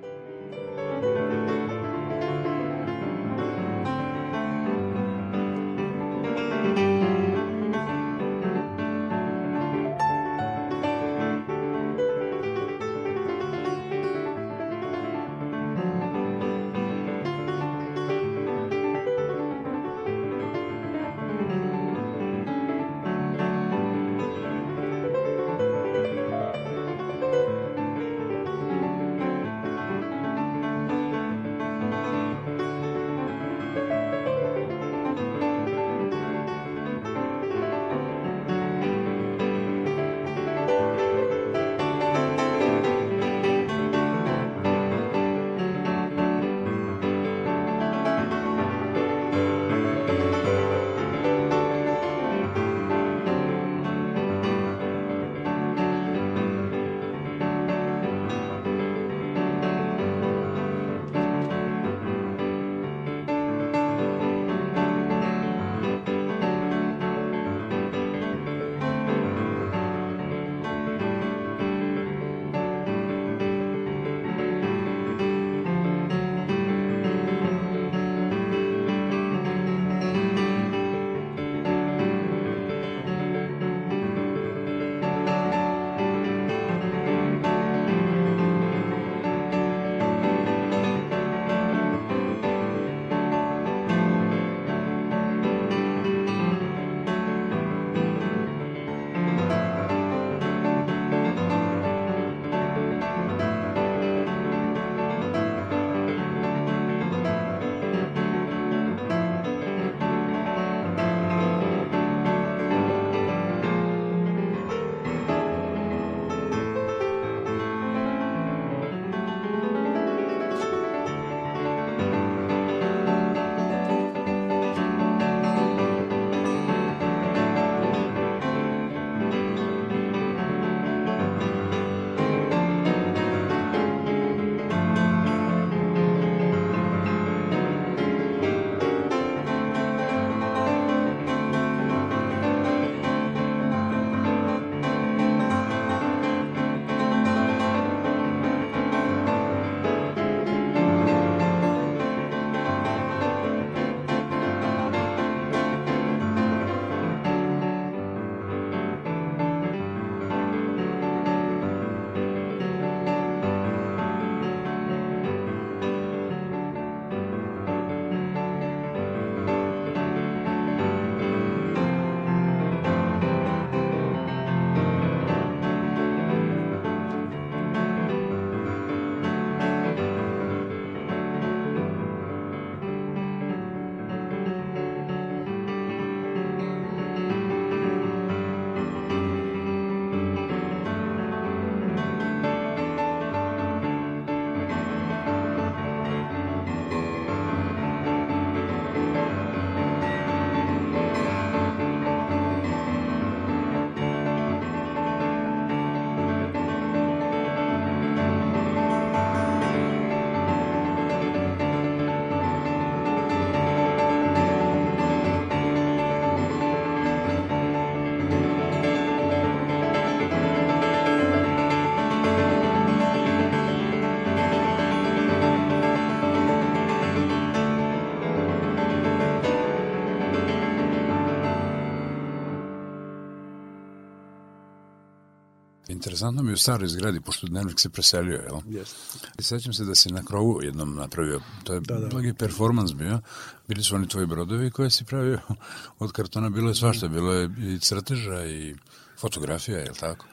[236.21, 238.59] Interesantno mi u staroj zgradi, pošto dnevnik se preselio, jel?
[238.69, 238.95] Jeste.
[239.39, 242.07] I sećam se da si na krovu jednom napravio, to je Da, da.
[242.07, 243.19] blagi performans bio,
[243.67, 245.39] bili su oni tvoji brodovi koje si pravio
[245.99, 248.75] od kartona, bilo je svašta, bilo je i crteža i
[249.19, 250.25] fotografija, je li tako?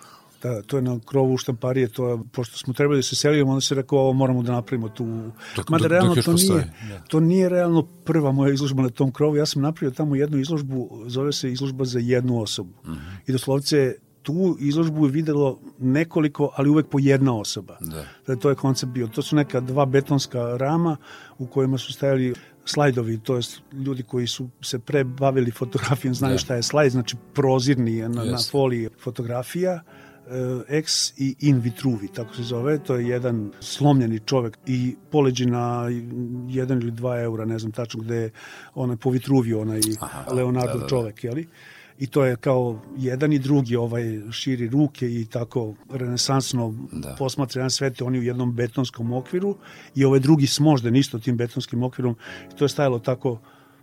[0.42, 3.60] Da, to je na krovu štamparije, to je, pošto smo trebali da se selimo, onda
[3.60, 5.04] se rekao, ovo moramo da napravimo tu...
[5.56, 6.98] Dok- Mada dok- realno dok to nije, postoji, da.
[7.08, 9.36] to nije realno prva moja izložba na tom krovu.
[9.36, 12.72] Ja sam napravio tamo jednu izložbu, zove se izložba za jednu osobu.
[12.84, 12.98] Mhm.
[13.26, 13.94] I doslovce
[14.28, 17.76] tu izložbu je videlo nekoliko, ali uvek po jedna osoba.
[17.80, 18.04] Da.
[18.26, 19.06] da to je koncept bio.
[19.06, 20.96] To su neka dva betonska rama
[21.38, 26.34] u kojima su stajali slajdovi, to jest ljudi koji su se pre bavili fotografijom znaju
[26.34, 26.38] Da.
[26.38, 28.50] šta je slajd, znači prozirni na, na Jeste.
[28.50, 30.30] foliji fotografija eh,
[30.68, 32.78] ex i in vitruvi, tako se zove.
[32.78, 35.84] To je jedan slomljeni čovek i poleđi na
[36.48, 38.30] jedan ili dva eura, ne znam tačno gde je
[38.74, 40.88] onaj po vitruviju, onaj Aha, Leonardo da, da, da.
[40.88, 41.48] čovek, jeli?
[41.98, 47.14] I to je kao jedan i drugi ovaj širi ruke i tako renesansno Da.
[47.18, 49.56] posmatra jedan svet, oni u jednom betonskom okviru
[49.94, 52.16] i ovaj drugi smožden isto tim betonskim okvirom.
[52.52, 53.38] I to je stajalo tako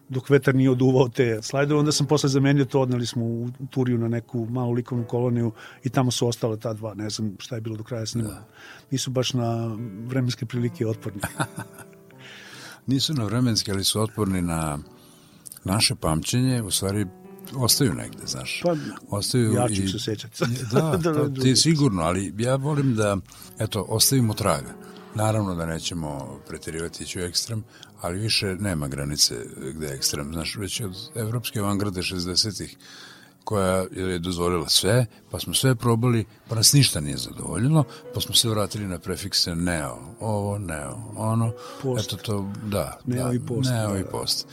[0.10, 3.98] dok vetar nije oduvao te slajdove, onda sam posle zamenio to, odneli smo u Turiju
[3.98, 5.52] na neku malu likovnu koloniju
[5.84, 8.44] i tamo su ostale ta dva, ne znam šta je bilo do kraja s njima.
[8.92, 11.22] Nisu baš na vremenske prilike otporni.
[12.88, 14.80] Nisu na vremenski, ali su otporni na
[15.64, 17.06] naše pamćenje, u stvari
[17.56, 18.62] ostaju negde, znaš.
[18.64, 18.76] Pa,
[19.10, 20.44] ostaju ja ću se sećati.
[20.72, 23.18] Da, Da, to, da, ti sigurno, ali ja volim da,
[23.60, 24.74] eto, ostavimo traga.
[25.16, 27.64] Naravno da nećemo preterivati ići u ekstrem,
[28.02, 29.36] ali više nema granice
[29.74, 30.34] gde je ekstrem.
[30.34, 32.78] Znaš, već od evropske avangarde 60-ih
[33.46, 37.84] koja je dozvolila sve, pa smo sve probali, pa nas ništa nije zadovoljilo,
[38.14, 42.14] pa smo se vratili na prefikse neo, ovo, neo, ono, Post.
[42.14, 44.10] eto to, da, Neo da, i post, neo da, i da.
[44.10, 44.48] post.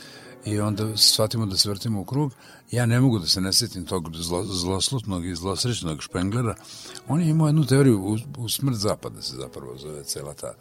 [0.44, 2.32] I onda shvatimo da se vrtimo u krug.
[2.72, 6.54] Ja ne mogu da se ne sjetim tog zlo, zloslutnog i zlosrećnog Špenglera.
[7.08, 10.54] On je imao jednu teoriju u, u smrt zapada se zapravo zove cela ta,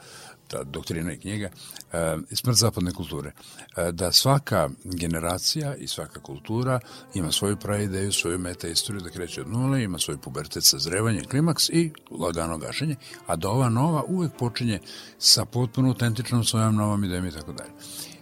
[0.51, 1.49] ta doktrina i knjiga,
[1.93, 3.31] e, smrt zapadne kulture.
[3.77, 6.79] Eh, da svaka generacija i svaka kultura
[7.13, 11.23] ima svoju praideju, svoju meta istoriju da kreće od nule, ima svoj pubertet sa zrevanje,
[11.23, 12.95] klimaks i lagano gašenje,
[13.27, 14.79] a da ova nova uvek počinje
[15.19, 17.71] sa potpuno autentičnom svojom novom idejom i tako dalje.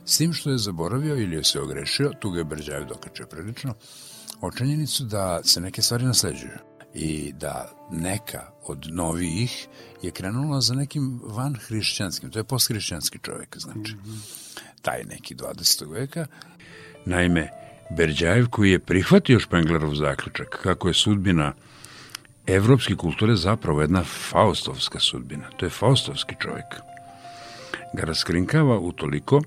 [0.06, 3.74] S tim što je zaboravio ili je se ogrešio, tu ga je Brđajev dokačio prilično,
[4.42, 9.68] o činjenicu da se neke stvari nasleđuju i da neka od novijih
[10.02, 13.96] je krenula za nekim van hrišćanskim, to je posthrišćanski čovjek, znači,
[14.82, 15.94] taj neki 20.
[15.94, 16.26] veka.
[17.06, 17.50] Naime,
[17.98, 21.54] Berđajev koji je prihvatio Špenglerov zaključak kako je sudbina
[22.48, 26.66] evropske kulture zapravo jedna faustovska sudbina, to je faustovski čovjek,
[27.94, 29.42] ga raskrinkava utoliko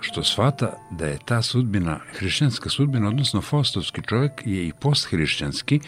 [0.00, 5.80] što shvata da je ta sudbina, hrišćanska sudbina, odnosno faustovski čovjek je i posthrišćanski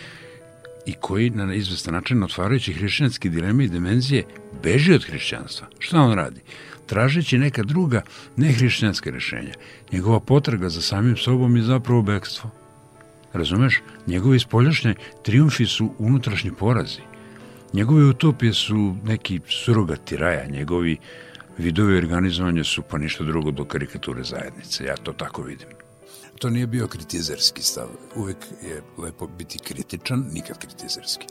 [0.86, 4.24] i koji na izvestan način otvarajući hrišćanske dileme i dimenzije
[4.62, 5.66] beži od hrišćanstva.
[5.78, 6.40] Šta on radi?
[6.86, 8.02] Tražeći neka druga
[8.36, 9.54] nehrišćanska rešenja.
[9.92, 12.50] Njegova potraga za samim sobom je zapravo bekstvo.
[13.32, 13.82] Razumeš?
[14.06, 17.00] Njegovi spoljašnji triumfi su unutrašnji porazi.
[17.72, 20.96] Njegove utopije su neki surogati raja, njegovi
[21.58, 24.84] vidovi organizovanja su pa ništa drugo do karikature zajednice.
[24.84, 25.68] Ja to tako vidim.
[26.38, 27.88] To nije bio kritizerski stav.
[28.16, 31.26] Uvek je lepo biti kritičan, nikad kritizerski.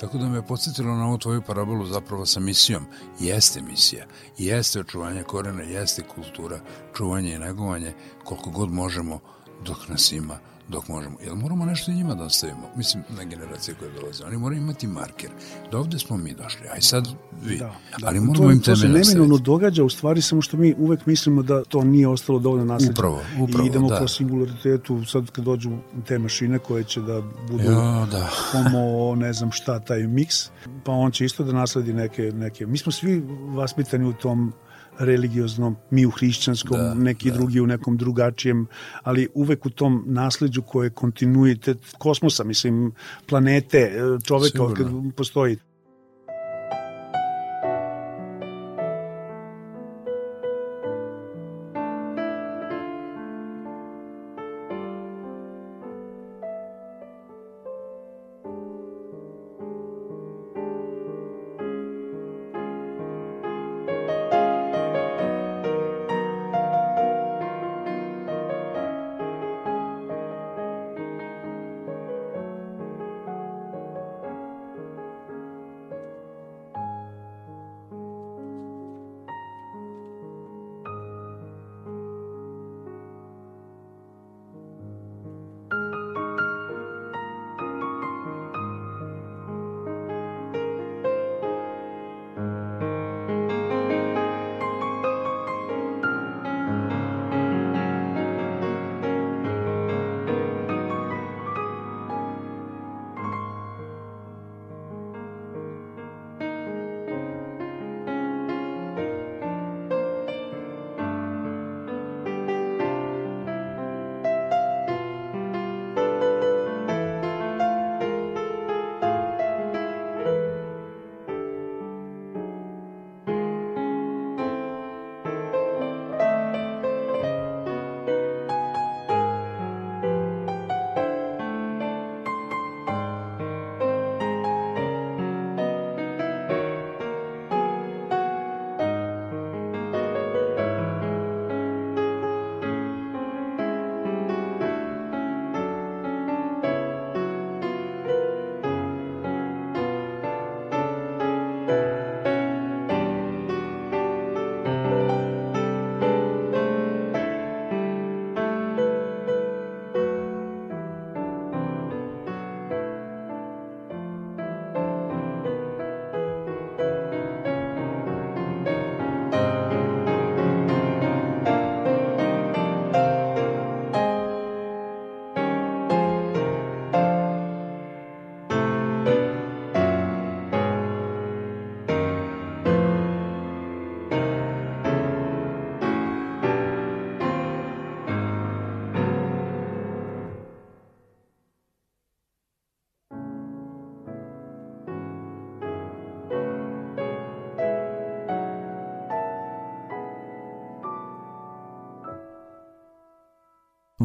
[0.00, 2.84] Tako da me je podsjetilo na ovu tvoju parabolu zapravo sa misijom.
[3.20, 4.06] Jeste misija,
[4.38, 6.60] jeste očuvanje korena, jeste kultura,
[6.96, 7.92] čuvanje i negovanje
[8.24, 9.20] koliko god možemo
[9.64, 10.38] dok nas ima
[10.68, 11.16] dok možemo.
[11.24, 12.68] Jel moramo nešto njima da ostavimo?
[12.76, 14.24] Mislim, na generacije koje dolaze.
[14.24, 15.30] Oni moraju imati marker.
[15.72, 16.68] Da ovde smo mi došli.
[16.74, 17.08] Aj sad
[17.42, 17.56] vi.
[17.58, 17.64] Da,
[17.98, 18.06] da.
[18.06, 19.04] Ali moramo to, im to se neminovno
[19.34, 19.42] ostaviti.
[19.44, 22.92] događa, u stvari samo što mi uvek mislimo da to nije ostalo dovoljno nasleđe.
[22.92, 23.98] Upravo, upravo, I idemo da.
[23.98, 25.70] po singularitetu, sad kad dođu
[26.06, 28.28] te mašine koje će da budu Jo, da.
[28.52, 30.36] homo, ne znam šta, taj miks,
[30.84, 32.66] pa on će isto da nasledi neke, neke.
[32.66, 33.22] Mi smo svi
[33.54, 34.52] vaspitani u tom
[34.98, 37.36] religioznom, mi u hrišćanskom, Da, neki da.
[37.36, 38.66] drugi u nekom drugačijem,
[39.02, 42.92] ali uvek u tom nasleđu koje je kontinuitet kosmosa, mislim,
[43.26, 43.92] planete,
[44.24, 44.74] čoveka, Sigurno.
[44.74, 45.58] kad postoji.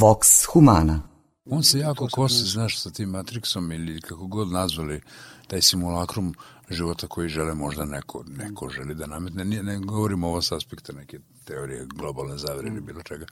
[0.02, 1.02] Vox Humana.
[1.46, 5.02] On se jako kosi, znaš, sa tim Matrixom ili kako god nazvali
[5.48, 6.34] taj simulakrum
[6.70, 9.46] života koji žele možda neko, neko želi da nametne.
[9.46, 13.26] Ne, ne govorimo ovo s aspekta neke teorije globalne zavere ili bilo čega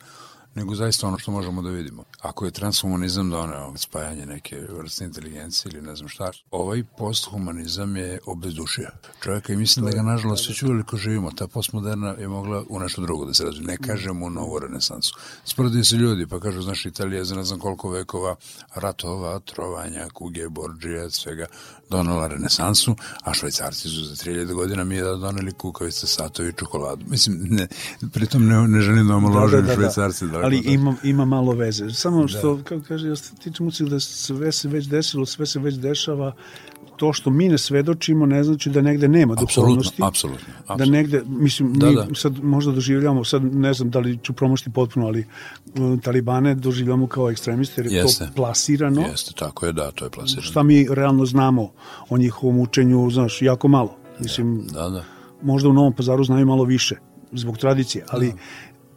[0.56, 2.04] nego zaista ono što možemo da vidimo.
[2.22, 8.20] Ako je transhumanizam doneo spajanje neke vrste inteligencije ili ne znam šta, ovaj posthumanizam je
[8.26, 8.90] obezdušio
[9.24, 11.32] čovjeka i mislim da ga nažalost sve ko živimo.
[11.32, 13.68] Ta postmoderna je mogla u nešto drugo da se razvije.
[13.68, 15.16] Ne kažemo u novu renesansu.
[15.46, 18.36] Sporedi se ljudi pa kažu, znaš, Italija za ne znam koliko vekova
[18.76, 21.46] ratova, trovanja, kuge, borđija, svega
[21.90, 27.06] donela renesansu, a švajcarci su za 3000 godina mi je da doneli kukavice, satovi, čokoladu.
[27.08, 27.68] Mislim, ne,
[28.14, 30.28] pritom ne, ne želim da omaložim da, da, da, švajcarci.
[30.28, 30.72] Da, ali da.
[30.72, 31.90] ima, ima malo veze.
[31.90, 32.64] Samo što, da.
[32.64, 36.34] kako kaže, ja tičem ucik da sve se već desilo, sve se već dešava,
[37.00, 40.02] to što mi ne svedočimo ne znači da negde nema duhovnosti.
[40.04, 40.76] Apsolutno, apsolutno.
[40.78, 42.08] Da negde, mislim, da, mi da.
[42.16, 45.26] sad možda doživljamo, sad ne znam da li ću promošti potpuno, ali
[45.66, 48.26] uh, talibane doživljamo kao ekstremiste, jer je Jeste.
[48.26, 49.02] to plasirano.
[49.02, 50.44] Jeste, tako je, da, to je plasirano.
[50.44, 51.72] Šta mi realno znamo
[52.10, 53.96] o njihovom učenju, znaš, jako malo.
[54.20, 55.04] Mislim, da, da.
[55.42, 56.96] možda u Novom pazaru znaju malo više,
[57.32, 58.38] zbog tradicije, ali da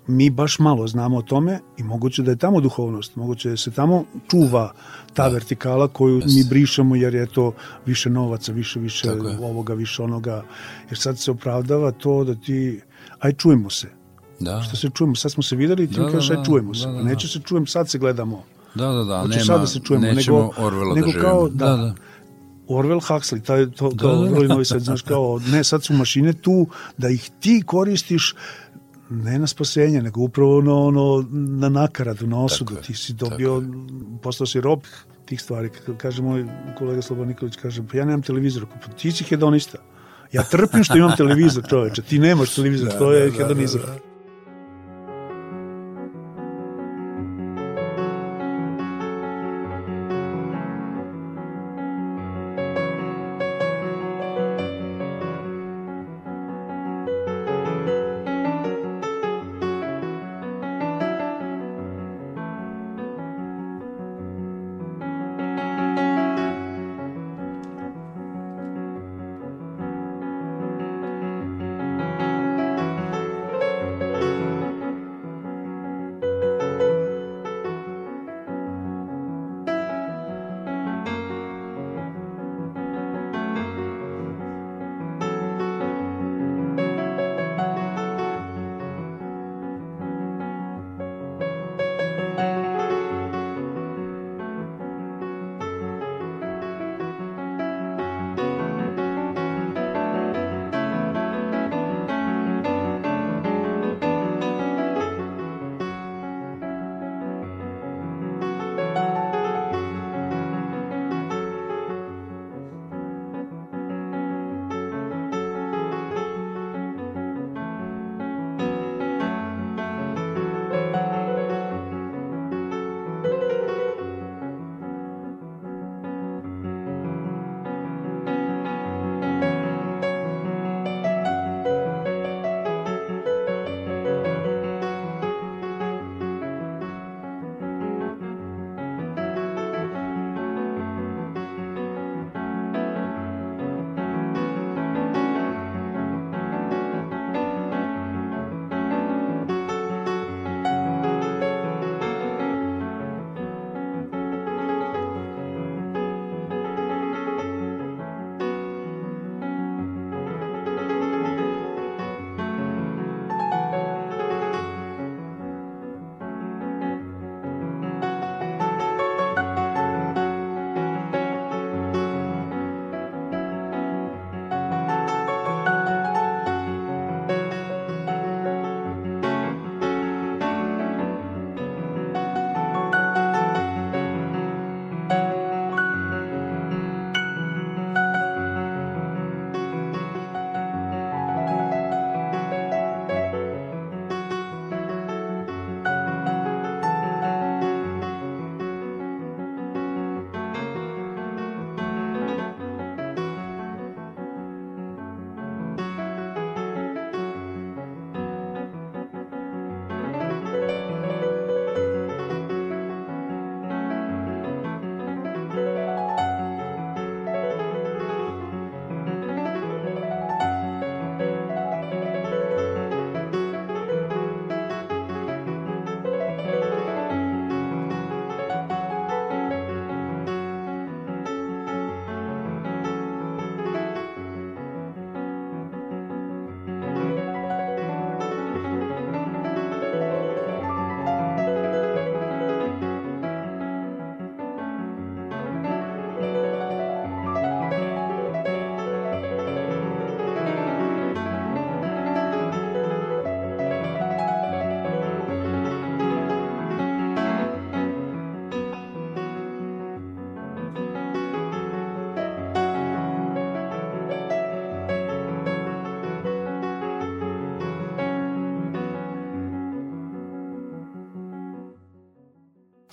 [0.07, 3.71] mi baš malo znamo o tome i moguće da je tamo duhovnost, moguće da se
[3.71, 4.73] tamo čuva
[5.15, 5.35] ta da.
[5.35, 6.37] vertikala koju yes.
[6.37, 7.53] mi brišemo jer je to
[7.87, 10.45] više novaca, više, više ovoga, više onoga.
[10.91, 12.81] Jer sad se opravdava to da ti,
[13.19, 13.89] aj čujemo se.
[14.41, 14.63] Da.
[14.63, 16.87] Što se čujemo, sad smo se videli i ti da, kažeš aj čujemo se.
[16.87, 17.05] Da, da, da.
[17.05, 18.45] Neće se čujem, sad se gledamo.
[18.75, 21.49] Da, da, da, Hoće nema, sad da se čujemo, nećemo nego, Orwella nego da kao,
[21.49, 21.95] da, da, da.
[22.69, 24.49] Orwell Huxley, taj, to, da, kao da, da.
[24.49, 26.67] novi sad, znaš, kao, ne, sad su mašine tu,
[26.99, 28.35] da ih ti koristiš
[29.13, 32.75] ne na spasenje, nego upravo na, ono, na nakaradu, na osudu.
[32.75, 33.63] Tako ti si dobio,
[34.23, 34.81] postao si rob
[35.25, 35.71] tih stvari.
[35.97, 36.45] Kaže moj
[36.79, 39.79] kolega Slobodan Nikolić, kaže, pa ja nemam televizor, pa ti si hedonista.
[40.33, 43.81] Ja trpim što imam televizor, čoveče, ti nemaš televizor, da, to je da, hedonizam.
[43.81, 44.12] Da, da, da.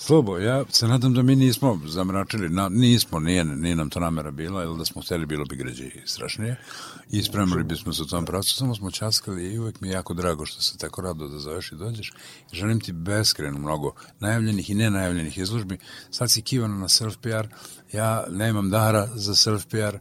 [0.10, 4.32] Slobo, ja se nadam da mi nismo zamračili, na, nismo, nije, nije nam to namera
[4.32, 6.56] bila, ili da smo hteli, bilo bi gređe strašnije.
[7.10, 10.14] I spremili bismo se u tom pravcu, samo smo časkali i uvek mi je jako
[10.14, 12.14] drago što se tako rado da zoveš i dođeš.
[12.54, 15.78] Želim ti beskreno mnogo najavljenih i nenajavljenih izložbi.
[16.12, 17.48] Sad si kivana na self-PR,
[17.94, 20.00] ja nemam dara za self-PR,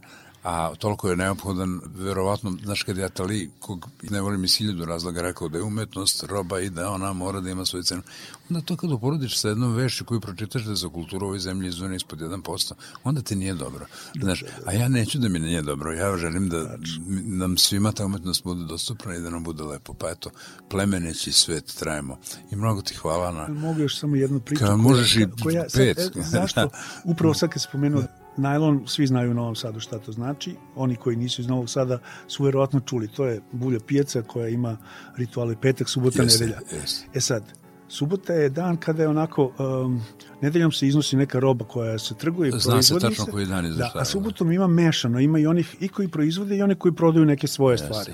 [0.49, 5.21] a toliko je neophodan, verovatno, znaš, kad je Atali, kog ne volim iz hiljadu razloga,
[5.21, 8.01] rekao da je umetnost roba i da ona mora da ima svoju cenu,
[8.49, 11.95] onda to kad uporodiš sa jednom vešću koju pročitaš da za kulturu ovoj zemlji izvone
[11.95, 12.73] ispod 1%,
[13.03, 13.85] onda ti nije dobro.
[14.21, 16.77] Znaš, a ja neću da mi nije dobro, ja želim da
[17.25, 19.93] nam svima ta umetnost bude dostupna i da nam bude lepo.
[19.93, 20.29] Pa eto,
[20.69, 22.17] plemeneći svet trajemo.
[22.51, 23.47] I mnogo ti hvala na...
[23.47, 24.65] Mogu još samo jednu priču.
[24.65, 25.97] Kad možeš i koja, pet.
[25.97, 26.69] Sad, e, zašto?
[27.11, 28.03] Upravo sad kad spomenuo
[28.39, 30.55] Najlon, svi znaju u Novom Sadu šta to znači.
[30.75, 33.07] Oni koji nisu iz Novog Sada su verovatno čuli.
[33.07, 34.77] To je bulja pijaca koja ima
[35.17, 36.59] rituale petak, subota, Jeste, nedelja.
[36.81, 37.07] jeste.
[37.13, 37.43] E sad,
[37.87, 39.51] subota je dan kada je onako,
[39.85, 40.01] um,
[40.41, 43.71] nedeljom se iznosi neka roba koja se trguje i Zna se tačno koji dan i
[43.71, 46.95] za Da, a subotom ima mešano, ima i onih i koji proizvode i one koji
[46.95, 47.87] prodaju neke svoje Jeste.
[47.87, 48.13] stvari.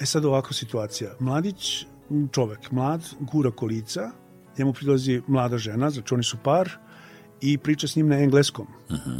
[0.00, 1.10] E sad ovako situacija.
[1.20, 1.86] Mladić,
[2.32, 4.10] čovek, mlad, gura kolica,
[4.58, 6.70] njemu prilazi mlada žena, znači oni su par,
[7.40, 8.66] i priča s njim na engleskom.
[8.90, 9.18] Mhm.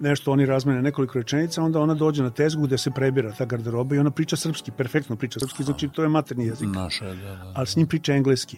[0.00, 3.94] Nešto oni razmene nekoliko rečenica, onda ona dođe na tezgu gde se prebira ta garderoba
[3.94, 6.68] i ona priča srpski, perfektno priča srpski, znači to je materni jezik.
[6.68, 7.52] Naša, je, da, da.
[7.56, 8.56] Ali s njim priča engleski.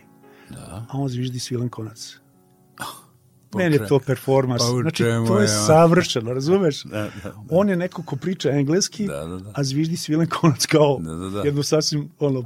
[0.51, 0.87] Da.
[0.91, 2.19] A on zviždi svilen konac.
[3.51, 4.63] Po Meni je to performans.
[4.63, 6.83] pa Znači, to je je, savršeno, razumeš?
[6.85, 7.35] Da, da, da.
[7.51, 9.51] On je neko ko priča engleski, Da, da, da.
[9.55, 11.41] a zviždi svilen konac kao Da, da, da.
[11.43, 12.45] jednu sasvim, ono,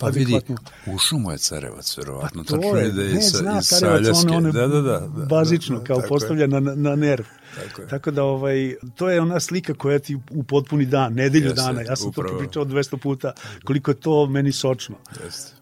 [0.00, 0.40] Pa vidi,
[0.86, 2.44] ušao mu je Carevac, verovatno.
[2.44, 5.24] Pa to je, da ne sa- zna iz Karjevac, on, je da, da, da, da,
[5.26, 6.08] bazično, da, kao tako je.
[6.08, 7.24] postavlja na, na nerv.
[7.56, 7.88] Tako je.
[7.88, 11.80] Tako da, ovaj, to je ona slika koja ti u potpuni dan, nedelju Jeste, dana,
[11.82, 12.28] ja sam upravo.
[12.28, 13.32] to pričao 200 puta,
[13.64, 14.96] koliko je to meni sočno.
[15.24, 15.59] Jeste.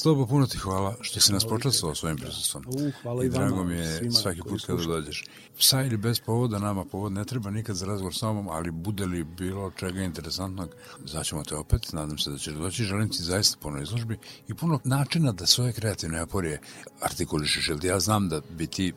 [0.00, 2.64] Slobo, puno ti hvala što si nas počastvovao svojim prisustvom.
[2.66, 5.24] U, hvala i I vama, drago mi je svaki put kada dođeš.
[5.58, 9.06] Sa ili bez povoda, nama povod ne treba nikad za razgovor sa mnom, ali bude
[9.06, 10.74] li bilo čega interesantnog,
[11.04, 12.84] zvaćemo te opet, nadam se da ćeš doći.
[12.84, 16.60] Želim ti zaista puno izložbi i puno načina da svoje kreativne aporije
[17.00, 18.92] artikulišeš, jer ja znam da bi ti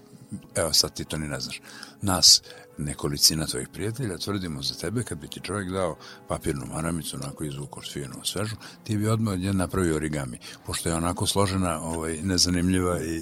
[0.55, 1.61] evo sad ti to ni ne znaš,
[2.01, 2.41] nas
[2.77, 7.81] nekolicina tvojih prijatelja tvrdimo za tebe kad bi ti čovjek dao papirnu maramicu onako izvuku
[7.81, 12.99] finu svežu, ti bi odmah od nje napravio origami, pošto je onako složena, ovaj, nezanimljiva
[12.99, 13.21] i...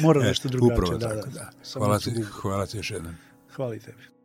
[0.00, 1.38] Mora nešto E, drugačije, Upravo da, tako, da.
[1.38, 1.50] da.
[1.72, 3.14] Hvala ti, hvala ti još jednom.
[3.56, 4.19] Hvala i tebi.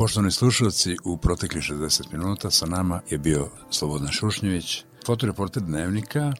[0.00, 6.32] Poštovani slušalci, u proteklih 60 minuta sa nama je bio Slobodan Šušnjević, fotoreporter Dnevnika,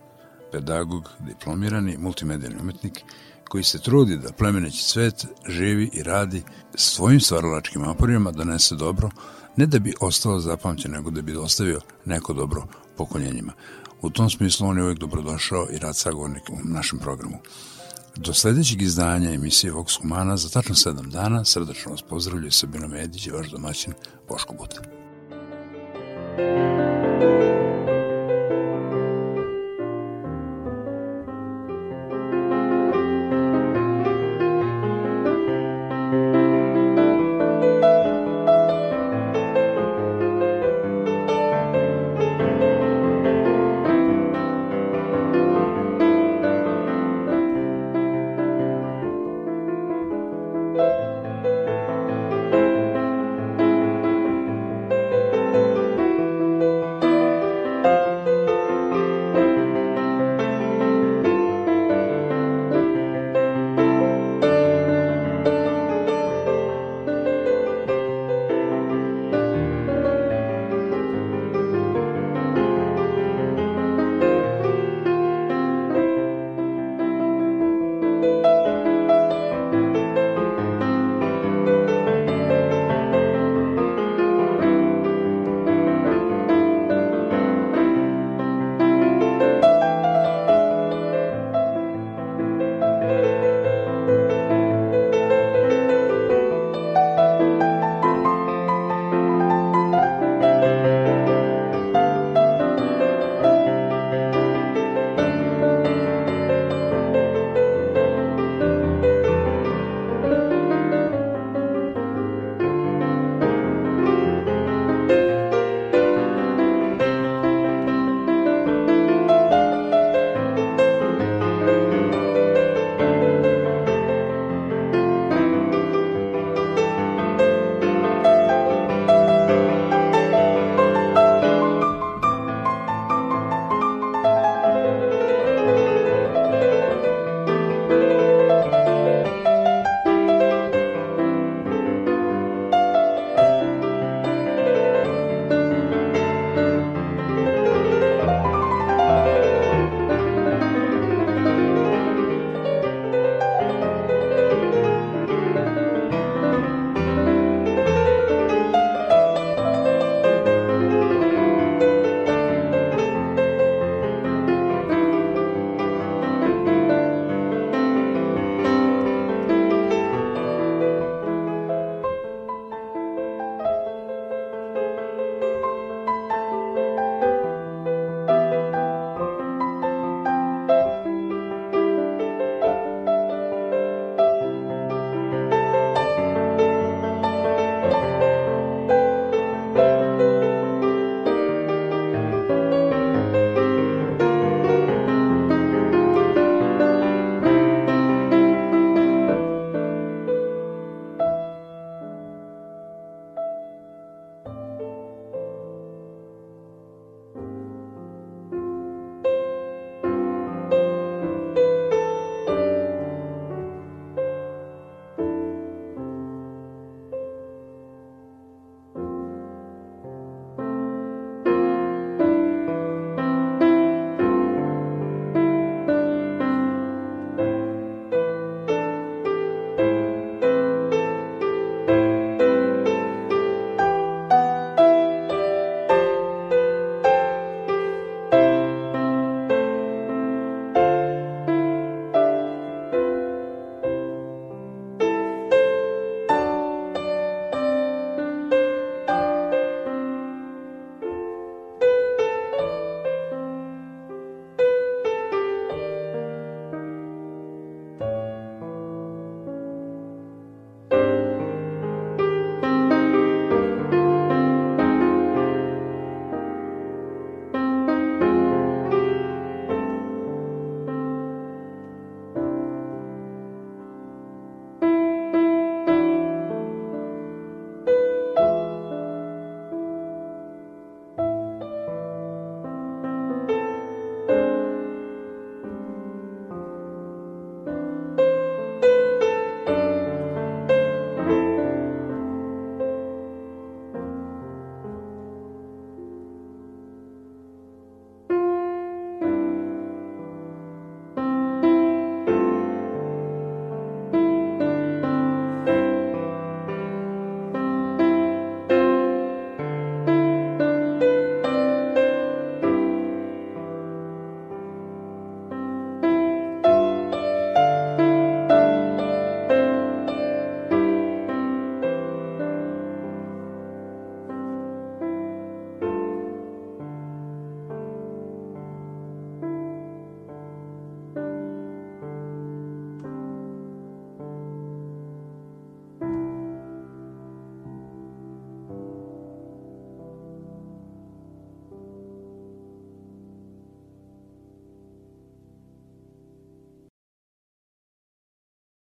[0.53, 3.01] pedagog, diplomirani, multimedijalni umetnik,
[3.49, 6.43] koji se trudi da plemeneći svet živi i radi
[6.75, 9.11] svojim stvaralačkim naporima da nese dobro,
[9.57, 13.53] ne da bi ostao zapamćen, nego da bi ostavio neko dobro pokoljenjima.
[14.03, 17.39] U tom smislu on je uvijek dobrodošao i rad sagovornik u našem programu.
[18.25, 23.27] Do sljedećeg izdanja emisije Vox Humana za tačno sedam dana srdačno vas pozdravljaju Sabino Medić
[23.27, 23.93] i vaš domaćin
[24.29, 24.81] Boško Buta.
[26.37, 26.80] Thank you.